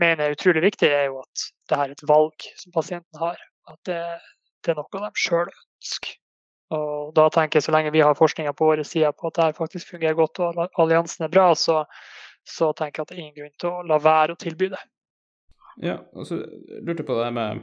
[0.00, 3.40] mener er utrolig viktig, er jo at det er et valg som pasienten har.
[3.70, 4.02] At det,
[4.64, 6.18] det er noe de sjøl ønsker.
[6.74, 9.44] Og da tenker jeg Så lenge vi har forskninga på våre sider på at det
[9.44, 11.84] her faktisk fungerer godt og alliansen er bra, så,
[12.44, 14.82] så tenker jeg at det er ingen grunn til å la være å tilby det.
[15.82, 17.62] Ja, og så lurte jeg på det med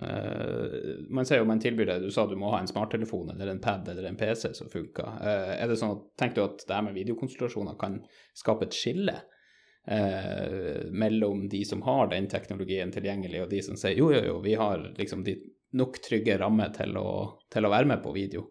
[0.00, 0.76] uh,
[1.12, 3.60] Man sier jo man tilbyr det, du sa du må ha en smarttelefon eller en
[3.60, 5.18] pad eller en PC som funker.
[5.20, 8.00] Uh, er det sånn at, Tenker du at det her med videokonsultasjoner kan
[8.38, 13.98] skape et skille uh, mellom de som har den teknologien tilgjengelig, og de som sier
[13.98, 15.36] jo, jo, jo, vi har liksom de
[15.76, 17.08] nok trygge rammer til å,
[17.52, 18.48] til å være med på video?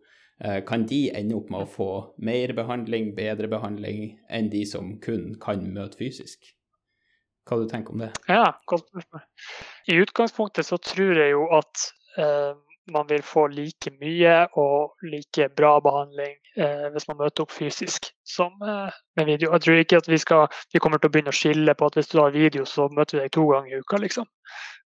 [0.66, 5.36] Kan de ende opp med å få mer behandling, bedre behandling, enn de som kun
[5.44, 6.50] kan møte fysisk?
[7.46, 8.10] Hva du tenker om det?
[8.30, 9.24] Ja, godt spørsmål.
[9.92, 11.86] I utgangspunktet så tror jeg jo at
[12.22, 12.54] eh,
[12.92, 18.12] man vil få like mye og like bra behandling eh, hvis man møter opp fysisk
[18.28, 19.52] som eh, med video.
[19.56, 21.98] Jeg tror ikke at vi, skal, vi kommer til å begynne å skille på at
[22.00, 24.30] hvis du har video, så møter vi deg to ganger i uka, liksom.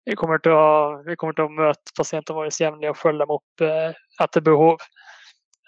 [0.09, 3.65] Vi kommer til å, kommer til å møte pasientene våre jevnlig og følge dem opp
[3.67, 4.83] eh, etter behov.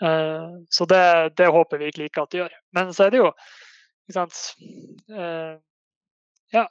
[0.03, 1.05] Eh, så det,
[1.39, 2.57] det, håper vi virkelig ikke at de gjør.
[2.75, 3.31] Men så er det jo
[4.05, 4.41] ikke sant,
[5.13, 5.55] eh,
[6.53, 6.67] ja,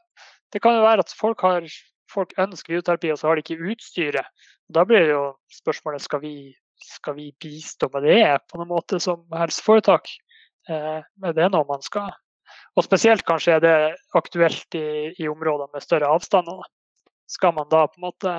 [0.54, 1.66] det kan jo være at folk, har,
[2.12, 4.50] folk ønsker videoterapi, og så har de ikke utstyret.
[4.74, 6.36] Da blir det jo spørsmålet skal vi
[6.84, 10.10] skal vi bistå med det på noen måte som helseforetak.
[10.70, 12.14] Eh, er det noe man skal
[12.78, 13.78] Og spesielt kanskje er det
[14.18, 16.64] aktuelt i, i områder med større avstander.
[17.30, 18.34] Skal man da på en måte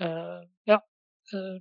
[0.00, 0.78] eh, ja,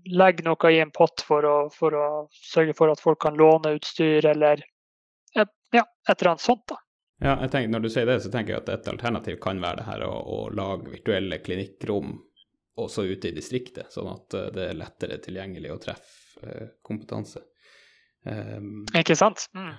[0.05, 3.75] legge noe i en pott for å, for å, sørge for at folk kan låne
[3.77, 4.63] utstyr, eller
[5.35, 6.65] ja, et eller annet sånt.
[6.71, 6.79] da.
[7.19, 9.81] Ja, jeg tenker, Når du sier det, så tenker jeg at et alternativ kan være
[9.81, 12.15] det her å, å lage virtuelle klinikkrom
[12.79, 17.41] også ute i distriktet, sånn at eh, det er lettere tilgjengelig å treffe uh, kompetanse.
[18.23, 19.49] Um, Ikke sant?
[19.51, 19.73] Mm.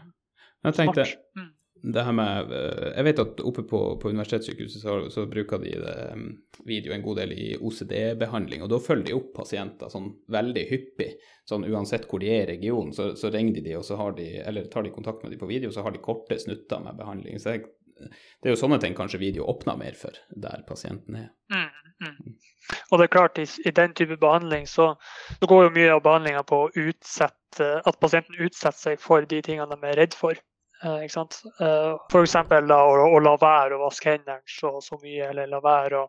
[0.69, 1.07] Jeg tenkte,
[1.39, 1.49] mm
[1.83, 5.73] det her med eh, Jeg vet at oppe på, på universitetssykehuset så, så, bruker de
[5.81, 6.31] det, mm,
[6.69, 11.11] video en god del i OCD-behandling, og da følger de opp pasienter sånn veldig hyppig.
[11.49, 14.15] Sånn uansett hvor de er i regionen, så, så ringer de de, og så har
[14.19, 16.99] de, eller tar de kontakt med de på video, så har de korte snutter med
[17.01, 17.41] behandling.
[17.41, 17.65] Så jeg,
[18.01, 21.33] det er jo sånne ting kanskje video åpner mer for der pasienten er.
[21.53, 22.37] Mm, mm.
[22.91, 24.93] Og det er klart, i, i, den type behandling så,
[25.41, 29.73] så går jo mye av behandlinga på utsette, at pasienten utsetter seg for de tingene
[29.73, 30.39] de er redd for.
[30.81, 31.41] Uh, ikke sant?
[31.61, 32.37] Uh, F.eks.
[32.41, 36.07] Å, la være å vaske hendene så, så mye, eller la være å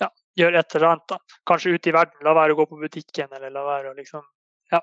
[0.00, 1.06] ja, gjøre et eller annet.
[1.14, 1.38] Da.
[1.48, 4.24] Kanskje ute i verden, la være å gå på butikken, eller la være å liksom
[4.74, 4.82] Ja.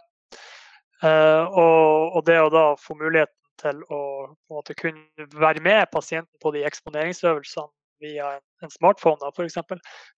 [1.01, 4.01] Uh, og, og, det å da få muligheten til å
[4.49, 7.69] måte kunne være med pasienten på de eksponeringsøvelsene
[8.01, 9.57] via en, en smartphone, f.eks.,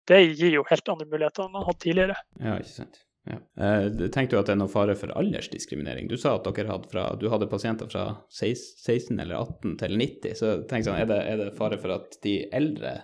[0.07, 2.15] det gir jo helt andre muligheter enn man hatt tidligere.
[2.39, 3.01] Ja, ikke sant.
[3.23, 3.37] Ja.
[3.63, 6.09] Eh, tenkte du at det er noe fare for aldersdiskriminering?
[6.11, 8.05] Du sa at dere hadde, fra, du hadde pasienter fra
[8.35, 10.35] 16 eller 18 til 90.
[10.39, 12.97] så tenk sånn, er, det, er det fare for at de eldre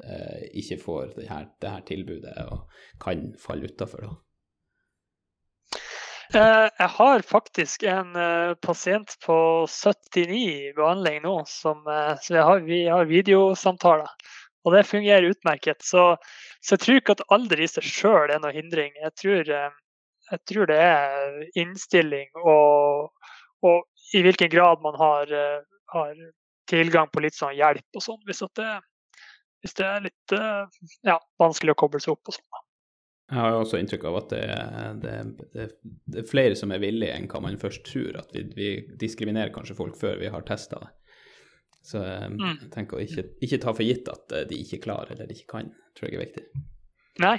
[0.00, 4.14] eh, ikke får det her, det her, tilbudet og kan falle utafor da?
[6.40, 9.36] Eh, jeg har faktisk en uh, pasient på
[9.70, 11.84] 79 i behandling nå, som,
[12.24, 14.08] så har, vi har videosamtaler.
[14.66, 15.84] Og det fungerer utmerket.
[15.86, 16.16] Så,
[16.60, 18.94] så jeg tror ikke at alder i seg sjøl er noe hindring.
[18.98, 19.76] Jeg tror, eh,
[20.32, 23.12] jeg tror, det er innstilling og,
[23.62, 25.62] og i hvilken grad man har, eh,
[25.94, 26.18] har,
[26.66, 28.40] tilgang på litt sånn hjelp og sånn, hvis,
[29.62, 32.64] hvis, det er litt eh, ja, vanskelig å koble seg opp og sånn.
[33.30, 34.42] Jeg har også inntrykk av at det,
[35.04, 35.14] det,
[35.54, 35.68] det,
[36.10, 38.18] det, er flere som er villige enn hva man først tror.
[38.18, 40.90] At vi, vi diskriminerer kanskje folk før vi har testa det.
[41.86, 42.56] Så um, mm.
[42.64, 45.36] jeg tenker å ikke, ikke, ta for gitt at eh, de ikke klarer eller de
[45.36, 46.64] ikke kan, tror jeg er viktig.
[47.22, 47.36] Nei,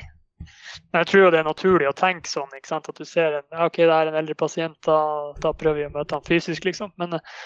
[0.93, 2.53] jeg tror jo det er naturlig å tenke sånn.
[2.55, 2.87] ikke sant?
[2.89, 4.97] At du ser en ok, det er en eldre pasient, da,
[5.43, 6.93] da prøver vi å møte han fysisk, liksom.
[7.01, 7.37] Men uh,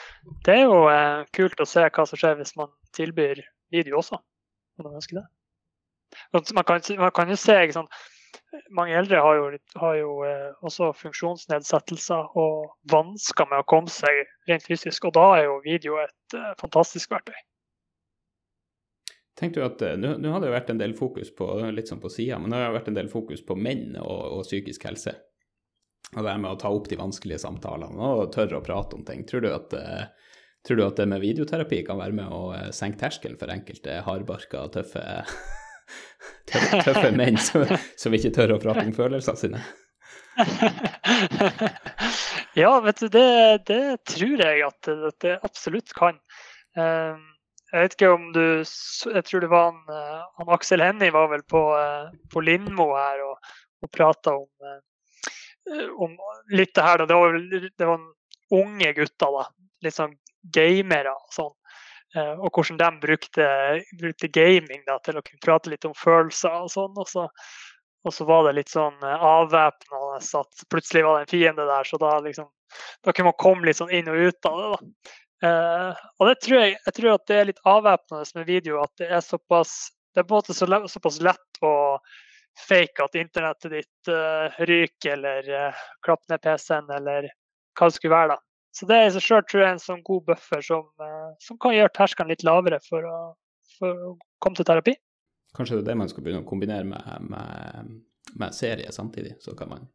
[0.45, 3.41] det er jo eh, kult å se hva som skjer hvis man tilbyr
[3.73, 4.21] video også.
[4.77, 5.27] Om man ønsker det.
[6.35, 8.01] Man kan, man kan jo se ikke sant?
[8.71, 9.47] Mange eldre har jo,
[9.81, 15.07] har jo eh, også funksjonsnedsettelser og vansker med å komme seg rent fysisk.
[15.09, 17.37] Og da er jo video et eh, fantastisk verktøy.
[19.39, 22.11] Tenk du at, Nå har det jo vært en del fokus på litt sånn på
[22.13, 25.15] siden, men det har vært en del fokus på menn og, og psykisk helse.
[26.11, 29.23] Og det med å ta opp de vanskelige samtalene og tørre å prate om ting.
[29.25, 29.73] Tror du at
[30.61, 34.67] Tror du at det med videoterapi kan være med å senke terskelen for enkelte hardbarka,
[34.69, 35.01] tøffe
[36.51, 37.65] tøffe, menn som,
[37.99, 39.63] som, ikke tør å prate om følelsene sine?
[42.61, 43.27] ja, vet du, det,
[43.67, 46.19] det tror jeg at, at, det absolutt kan.
[46.77, 47.27] Um,
[47.71, 51.29] jeg vet ikke om du Jeg tror det var han, eh, han Aksel Hennie var
[51.31, 56.17] vel på, eh, på Lindmo her og, og prata om, eh, om,
[56.51, 56.99] litt det her.
[56.99, 57.07] Da.
[57.07, 57.37] Det var,
[57.79, 58.03] det var
[58.59, 59.45] unge gutter, da.
[59.87, 60.17] Litt sånn
[60.51, 61.55] gamere og sånn.
[62.15, 63.47] Eh, og hvordan de brukte,
[63.99, 66.97] brukte gaming da, til å kunne prate litt om følelser og sånn.
[66.99, 67.27] Og så,
[68.05, 71.87] og så var det litt sånn eh, avvæpnende at plutselig var det en fiende der,
[71.87, 72.49] så da liksom
[73.03, 74.67] da kunne man komme litt sånn inn og ut av det.
[74.73, 75.15] da.
[75.47, 78.93] Eh, og det tror jeg, jeg tror at det er litt avvæpnende med video, at
[79.01, 79.73] det er såpass
[80.13, 81.73] det er på en måte så, såpass lett å
[82.67, 87.29] fake at internettet ditt uh, ryker, eller uh, klappe ned PC-en, eller
[87.79, 88.35] hva det skulle være.
[88.35, 88.50] da.
[88.71, 91.59] Så det i seg sjøl tror jeg er en sånn god buffer som, eh, som
[91.61, 93.17] kan gjøre terskelen litt lavere for å,
[93.77, 94.11] for å,
[94.43, 94.95] komme til terapi.
[95.57, 97.97] Kanskje det er det man skal begynne å kombinere med, med,
[98.39, 99.89] med serie samtidig, så kan man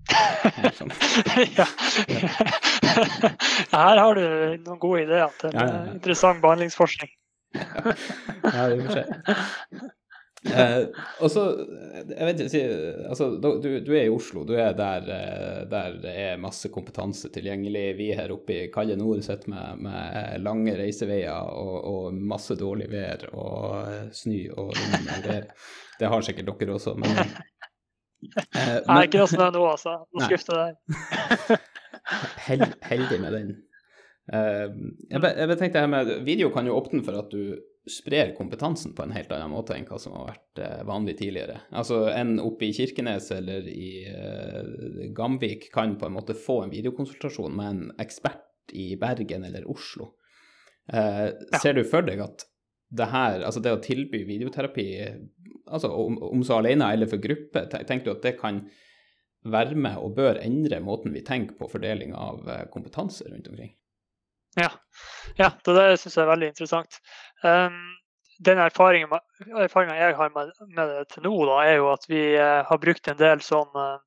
[1.58, 1.66] ja.
[3.68, 4.22] Her har du
[4.64, 7.10] noen gode ideer til ja, ja, interessant behandlingsforskning.
[8.56, 9.90] ja, vi får se.
[10.48, 10.86] Eh,
[11.20, 11.42] og så,
[12.08, 12.60] jeg vet ikke,
[13.12, 17.28] altså, du, du, er i Oslo, du er der, eh, der, det er masse kompetanse
[17.34, 17.84] tilgjengelig.
[17.98, 22.88] Vi her oppe i kalde nord sitter med, med, lange reiseveier og, og, masse dårlig
[22.92, 24.72] vær og eh, snø og
[25.26, 25.50] vær.
[26.00, 29.98] Det har sikkert dere også, men eh, Nei, ikke noe snø nå, altså.
[30.08, 31.66] Nå skuffer det deg.
[32.90, 33.58] heldig med den.
[34.30, 34.70] Uh,
[35.10, 37.58] jeg, jeg tenkte her med Video kan jo åpne for at du
[37.90, 41.60] sprer kompetansen på en helt annen måte enn hva som har vært uh, vanlig tidligere.
[41.70, 46.72] Altså En oppe i Kirkenes eller i uh, Gamvik kan på en måte få en
[46.74, 50.12] videokonsultasjon med en ekspert i Bergen eller Oslo.
[50.90, 51.30] Ja.
[51.62, 52.42] Ser du for deg at
[52.98, 54.86] det her, altså det å tilby videoterapi,
[55.70, 58.58] altså om, om så alene eller for gruppe, tenker du at det kan
[59.46, 62.42] være med og bør endre måten vi tenker på fordeling av
[62.74, 63.70] kompetanse rundt omkring?
[64.58, 64.70] Ja,
[65.38, 66.98] ja det, det syns jeg er veldig interessant.
[67.44, 67.78] Um,
[68.40, 69.12] den erfaringen,
[69.52, 72.80] erfaringen, jeg har med, med, det til nå, da, er jo at vi uh, har
[72.82, 73.98] brukt en del sånn uh,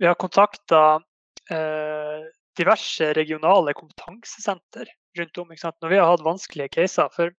[0.00, 2.20] Vi har kontakta uh, eh,
[2.56, 5.50] diverse regionale kompetansesenter rundt om.
[5.52, 7.10] Når vi har hatt vanskelige caser.
[7.12, 7.34] For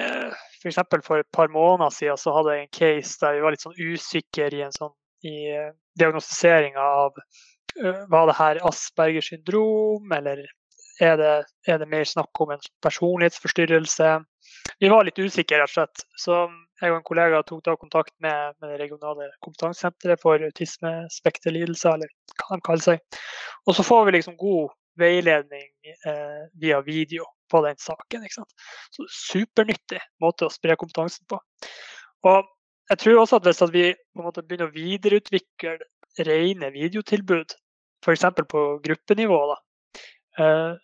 [0.00, 0.80] F.eks.
[0.80, 3.62] For, for et par måneder siden så hadde jeg en case der vi var litt
[3.62, 4.94] sånn usikre i en sånn
[5.26, 5.36] i
[6.00, 7.18] diagnostiseringa av
[8.10, 10.42] var det her Asperger syndrom eller
[11.00, 11.34] er det,
[11.68, 14.10] er det, mer snakk om en personlighetsforstyrrelse?
[14.80, 16.02] Vi var litt usikre, rett og slett.
[16.20, 16.36] Så
[16.80, 22.12] jeg og en kollega tok da kontakt med, med det regionale kompetansesenteret for autismespekterlidelser, eller
[22.42, 23.20] hva de kaller seg.
[23.68, 28.24] Og så får vi liksom god veiledning eh, via video på den saken.
[28.26, 28.68] Ikke sant?
[28.94, 31.40] Så supernyttig måte å spre kompetansen på.
[32.28, 32.44] Og
[32.90, 35.78] jeg tror også at hvis at vi på en måte begynner å videreutvikle
[36.26, 37.54] rene videotilbud,
[38.04, 38.24] f.eks.
[38.50, 39.58] på gruppenivå, da,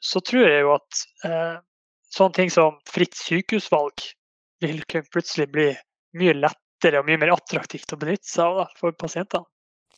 [0.00, 1.56] så tror jeg jo at eh,
[2.12, 4.06] sånne ting som fritt sykehusvalg
[4.64, 4.80] vil
[5.12, 5.68] plutselig bli
[6.16, 9.48] mye lettere og mye mer attraktivt å benytte seg av for pasientene.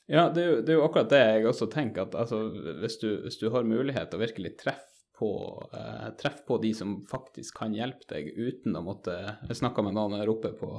[0.09, 2.07] Ja, det er, jo, det er, jo, akkurat det jeg også tenker.
[2.07, 2.39] at altså,
[2.81, 4.87] hvis, du, hvis, du, har mulighet til å virkelig treffe
[5.19, 5.31] på,
[5.75, 9.17] eh, treff på de som faktisk kan hjelpe deg, uten å måtte
[9.51, 10.71] Jeg med noen her oppe på,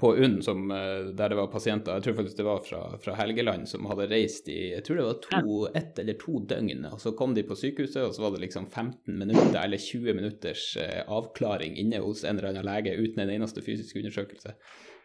[0.00, 3.14] på UNN som, eh, der det var pasienter, jeg tror faktisk det var fra, fra,
[3.16, 6.84] Helgeland, som hadde reist i jeg tror det var to, ett eller to døgn.
[6.90, 10.18] og Så kom de på sykehuset, og så var det liksom 15 minutter eller 20
[10.18, 14.52] minutters eh, avklaring inne hos en eller annen lege uten en eneste fysisk undersøkelse.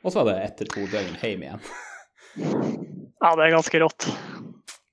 [0.04, 1.65] Og så var det etter to døgn hjem igjen.
[3.21, 4.12] ja, det er ganske rått.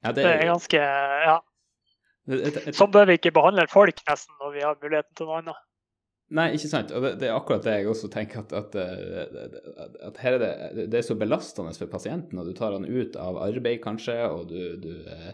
[0.04, 0.88] Ja, det, det er ganske
[1.26, 1.38] Ja.
[2.76, 5.62] Sånn bør vi ikke behandle folk nesten når vi har muligheten til noe annet.
[6.36, 6.90] Nei, ikke sant.
[6.92, 10.42] Og det, det, er akkurat det jeg også tenker, at, at, at, at her er
[10.42, 14.18] det, det er så belastende for pasienten, og du tar han ut av arbeid kanskje,
[14.28, 15.32] og du, du eh,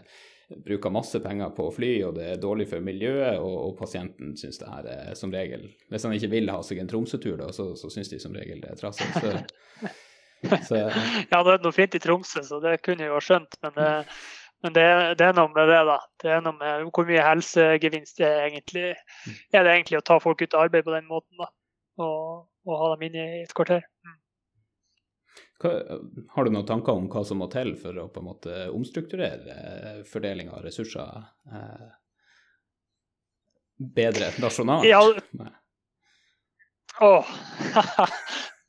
[0.63, 4.37] bruker masse penger på å fly, og det er dårlig for miljøet, og, og pasienten
[4.39, 7.51] syns det her er som regel Hvis han ikke vil ha seg en Tromsø-tur, da,
[7.55, 9.11] så, så syns de som regel det er trasig.
[9.19, 9.91] Så,
[10.69, 13.59] så, ja, det er noe fint i Tromsø, så det kunne jeg jo ha skjønt,
[13.65, 13.91] men det
[14.63, 14.85] men det,
[15.19, 15.97] det, er noe med det, da.
[16.21, 20.19] Det er noe med hvor mye helsegevinst det er egentlig er det egentlig å ta
[20.23, 21.49] folk ut av arbeid på den måten, da.
[22.01, 23.85] Og, og ha dem inne i et kvarter.
[24.05, 24.15] Mm.
[25.63, 25.75] Hva,
[26.35, 30.01] har du noen tanker om hva som må til for å på en måte omstrukturere
[30.09, 31.85] fordeling av ressurser eh,
[33.95, 34.89] bedre nasjonalt?
[34.89, 34.99] Ja.
[37.05, 37.31] Åh,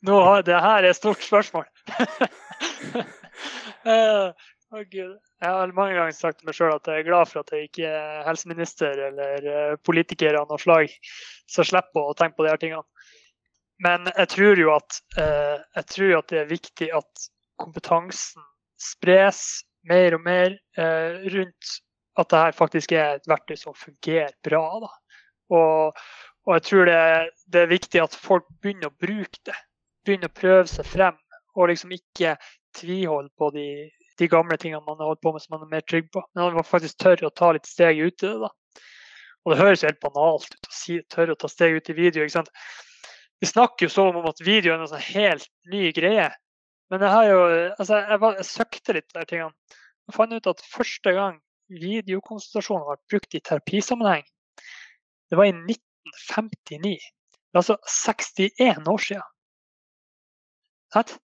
[0.07, 1.65] Nå, det her er et stort spørsmål.
[4.73, 5.15] oh, Gud.
[5.43, 7.69] Jeg har mange ganger sagt til meg sjøl at jeg er glad for at jeg
[7.69, 10.93] ikke er helseminister eller uh, politiker av noe slag,
[11.51, 12.85] så slipper å tenke på de her tingene.
[13.85, 17.27] Men jeg tror jo at, uh, jeg tror at det er viktig at
[17.61, 18.45] kompetansen
[18.81, 19.43] spres
[19.89, 20.57] mer og mer
[21.33, 21.77] rundt
[22.21, 24.65] at det her faktisk er et verktøy som fungerer bra.
[24.83, 24.91] Da.
[25.57, 26.01] Og,
[26.47, 26.99] og jeg tror det,
[27.53, 29.57] det, er viktig at folk begynner å bruke det
[30.07, 31.17] Begynner å prøve seg frem,
[31.59, 32.37] og liksom ikke
[32.79, 33.65] tviholde på de,
[34.19, 36.23] de, gamle tingene man har holdt på med som man er mer trygg på.
[36.35, 38.37] Men man faktisk tør å ta litt steg ut i det.
[38.43, 38.51] da.
[39.45, 41.97] Og det høres jo helt banalt ut å si tørre å ta steg ut i
[41.97, 42.25] video.
[42.25, 42.53] ikke sant?
[43.41, 46.31] Vi snakker jo så om at video er en sånn helt ny greie.
[46.91, 47.41] Men jeg har jo,
[47.75, 49.77] altså jeg, var, jeg søkte litt der tingene.
[50.07, 51.39] Jeg fant ut at første gang
[51.83, 54.27] videokonsultasjon ble brukt i terapisammenheng,
[55.31, 56.93] det var i 1959.
[57.03, 59.31] Det er altså 61 år siden.
[60.95, 61.17] Sant?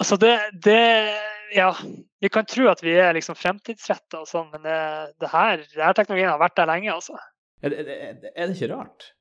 [0.00, 0.34] Altså det,
[0.64, 0.80] det,
[1.54, 1.70] Ja,
[2.20, 4.78] vi kan tro at vi er liksom fremtidsretta og sånn, men det,
[5.22, 7.20] det, her, denne teknologien har vært der lenge, altså.
[7.64, 9.12] Er det, er det ikke rart?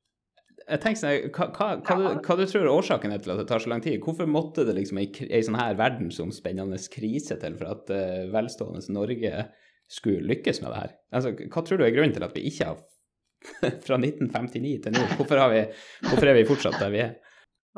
[0.65, 3.45] Jeg tenker sånn, hva, hva, hva, du, hva, du, tror er årsaken til at det
[3.51, 3.99] tar så lang tid?
[4.01, 9.45] Hvorfor måtte det liksom ei sånn her verdensomspennende krise til for at uh, velstående Norge
[9.91, 10.97] skulle lykkes med det her?
[11.13, 12.81] Altså, hva tror du er grunnen til at vi ikke har
[13.85, 15.05] fra 1959 til nå?
[15.19, 15.63] Hvorfor, vi,
[16.09, 17.15] hvorfor er vi fortsatt der vi er?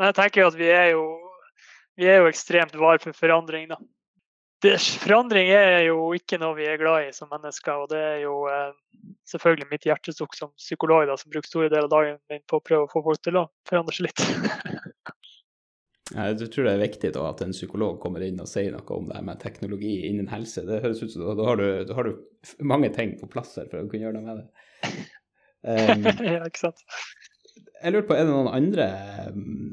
[0.07, 1.03] Jeg tenker jo at vi er jo
[1.97, 3.79] vi er jo ekstremt var for forandring, da.
[4.61, 4.73] Det,
[5.03, 7.83] forandring er jo ikke noe vi er glad i som mennesker.
[7.83, 8.71] Og det er jo eh,
[9.29, 12.65] selvfølgelig mitt hjertesukk som psykolog da, som bruker store deler av dagen min på å
[12.65, 14.25] prøve å få folk til å forandre seg litt.
[16.07, 19.09] Jeg tror det er viktig da, at en psykolog kommer inn og sier noe om
[19.09, 20.63] det med teknologi innen helse.
[20.63, 23.57] Det høres ut som da, da, har du, da har du mange ting på plass
[23.59, 24.97] her for å kunne gjøre noe med det.
[25.67, 26.83] Um, ja, ikke sant
[27.81, 28.85] jeg lurer på, er det noen andre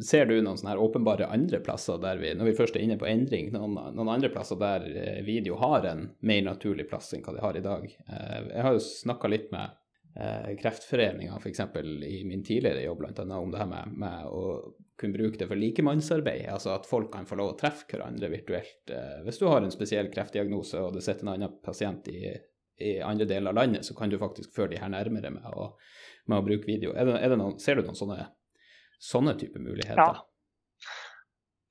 [0.05, 2.99] Ser du noen sånne her åpenbare andre plasser der vi, når vi først er inne
[3.01, 7.25] på endring, noen, noen andre plasser der eh, video har en mer naturlig plass enn
[7.25, 7.89] hva de har i dag?
[7.89, 9.73] Eh, jeg har jo snakka litt med
[10.21, 11.63] eh, Kreftforeninga f.eks.
[12.11, 15.49] i min tidligere jobb, blant annet om det her med, med, å kunne bruke det
[15.51, 16.47] for likemannsarbeid.
[16.53, 18.93] Altså at folk kan få lov å treffe hverandre virtuelt.
[19.27, 22.29] Hvis du har en spesiell kreftdiagnose og det sitter en annen pasient i,
[22.85, 25.73] i andre deler av landet, så kan du faktisk føre de her nærmere med å
[26.31, 26.93] med å bruke video.
[26.97, 28.29] Er det, er det noen, ser du noen sånne,
[29.03, 30.01] sånne type muligheter?
[30.01, 30.93] Ja,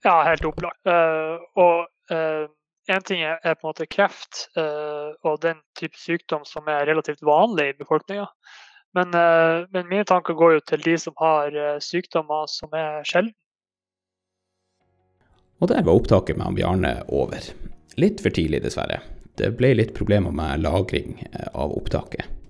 [0.07, 0.81] ja helt opplagt.
[0.87, 2.45] Uh, og uh,
[2.91, 6.87] en ting er, er, på en måte kreft uh, og den type sykdom som er
[6.89, 8.27] relativt vanlig i befolkninga.
[8.93, 9.09] Men,
[9.73, 13.31] men, mine tanker går jo til de som har sykdommer som er sjelden.
[15.57, 17.41] Og der var opptaket med Bjarne over.
[17.97, 18.99] Litt for tidlig, dessverre.
[19.33, 21.17] Det ble litt problemer med lagring
[21.57, 22.42] av opptaket.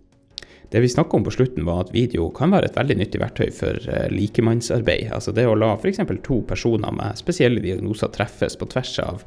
[0.74, 3.52] Det vi snakka om på slutten, var at video kan være et veldig nyttig verktøy
[3.54, 5.12] for uh, likemannsarbeid.
[5.14, 6.00] Altså det å la f.eks.
[6.26, 9.20] to personer med spesielle diagnoser treffes på tvers av,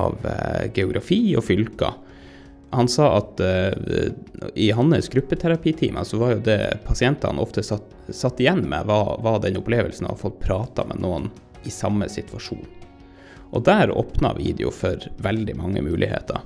[0.00, 1.92] av uh, geografi og fylker.
[2.72, 8.40] Han sa at uh, i hans gruppeterapiteam så var jo det pasientene ofte satt, satt
[8.40, 11.28] igjen med, var, var, den opplevelsen av å få prata med noen
[11.68, 12.64] i samme situasjon.
[13.52, 16.40] Og der åpna video for veldig mange muligheter,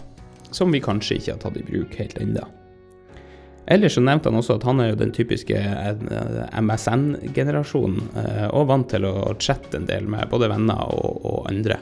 [0.50, 2.48] som vi kanskje ikke har tatt i bruk helt ennå.
[3.66, 8.66] Ellers så nevnte han også at han er jo den typiske eh, MSN-generasjonen, eh, og
[8.72, 11.78] vant til å chatte en del med både venner og, og, andre.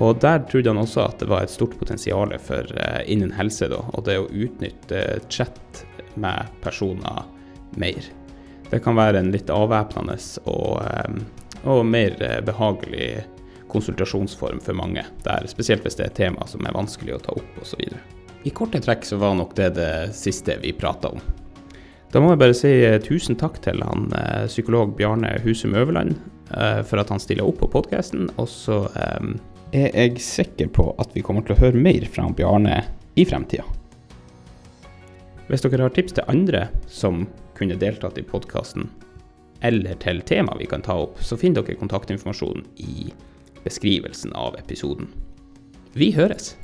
[0.00, 3.70] Og der trodde han også at det var et stort potensial for eh, innen helse,
[3.72, 5.84] da, og det å utnytte chat
[6.20, 7.24] med personer
[7.80, 8.12] mer.
[8.70, 10.14] Det kan være en litt avvæpnende
[10.52, 10.78] og,
[11.64, 12.14] og mer
[12.46, 13.24] behagelig
[13.70, 17.34] konsultasjonsform for mange, der, spesielt hvis det er et tema som er vanskelig å ta
[17.40, 17.88] opp osv.
[18.42, 21.20] I korte trekk så var nok det det siste vi prata om.
[22.10, 26.16] Da må jeg bare si eh, tusen takk til han eh, psykolog Bjarne Husum Øverland
[26.56, 28.30] eh, for at han stiller opp på podkasten.
[28.40, 32.80] Og så er jeg sikker på at vi kommer til å høre mer fra Bjarne
[33.14, 33.66] i fremtida.
[35.50, 37.26] Hvis dere har tips til andre som
[37.58, 38.88] kunne deltatt i podkasten,
[39.66, 43.10] eller til tema vi kan ta opp, så finner dere kontaktinformasjon i
[43.66, 45.10] beskrivelsen av episoden.
[45.92, 46.54] Vi høres!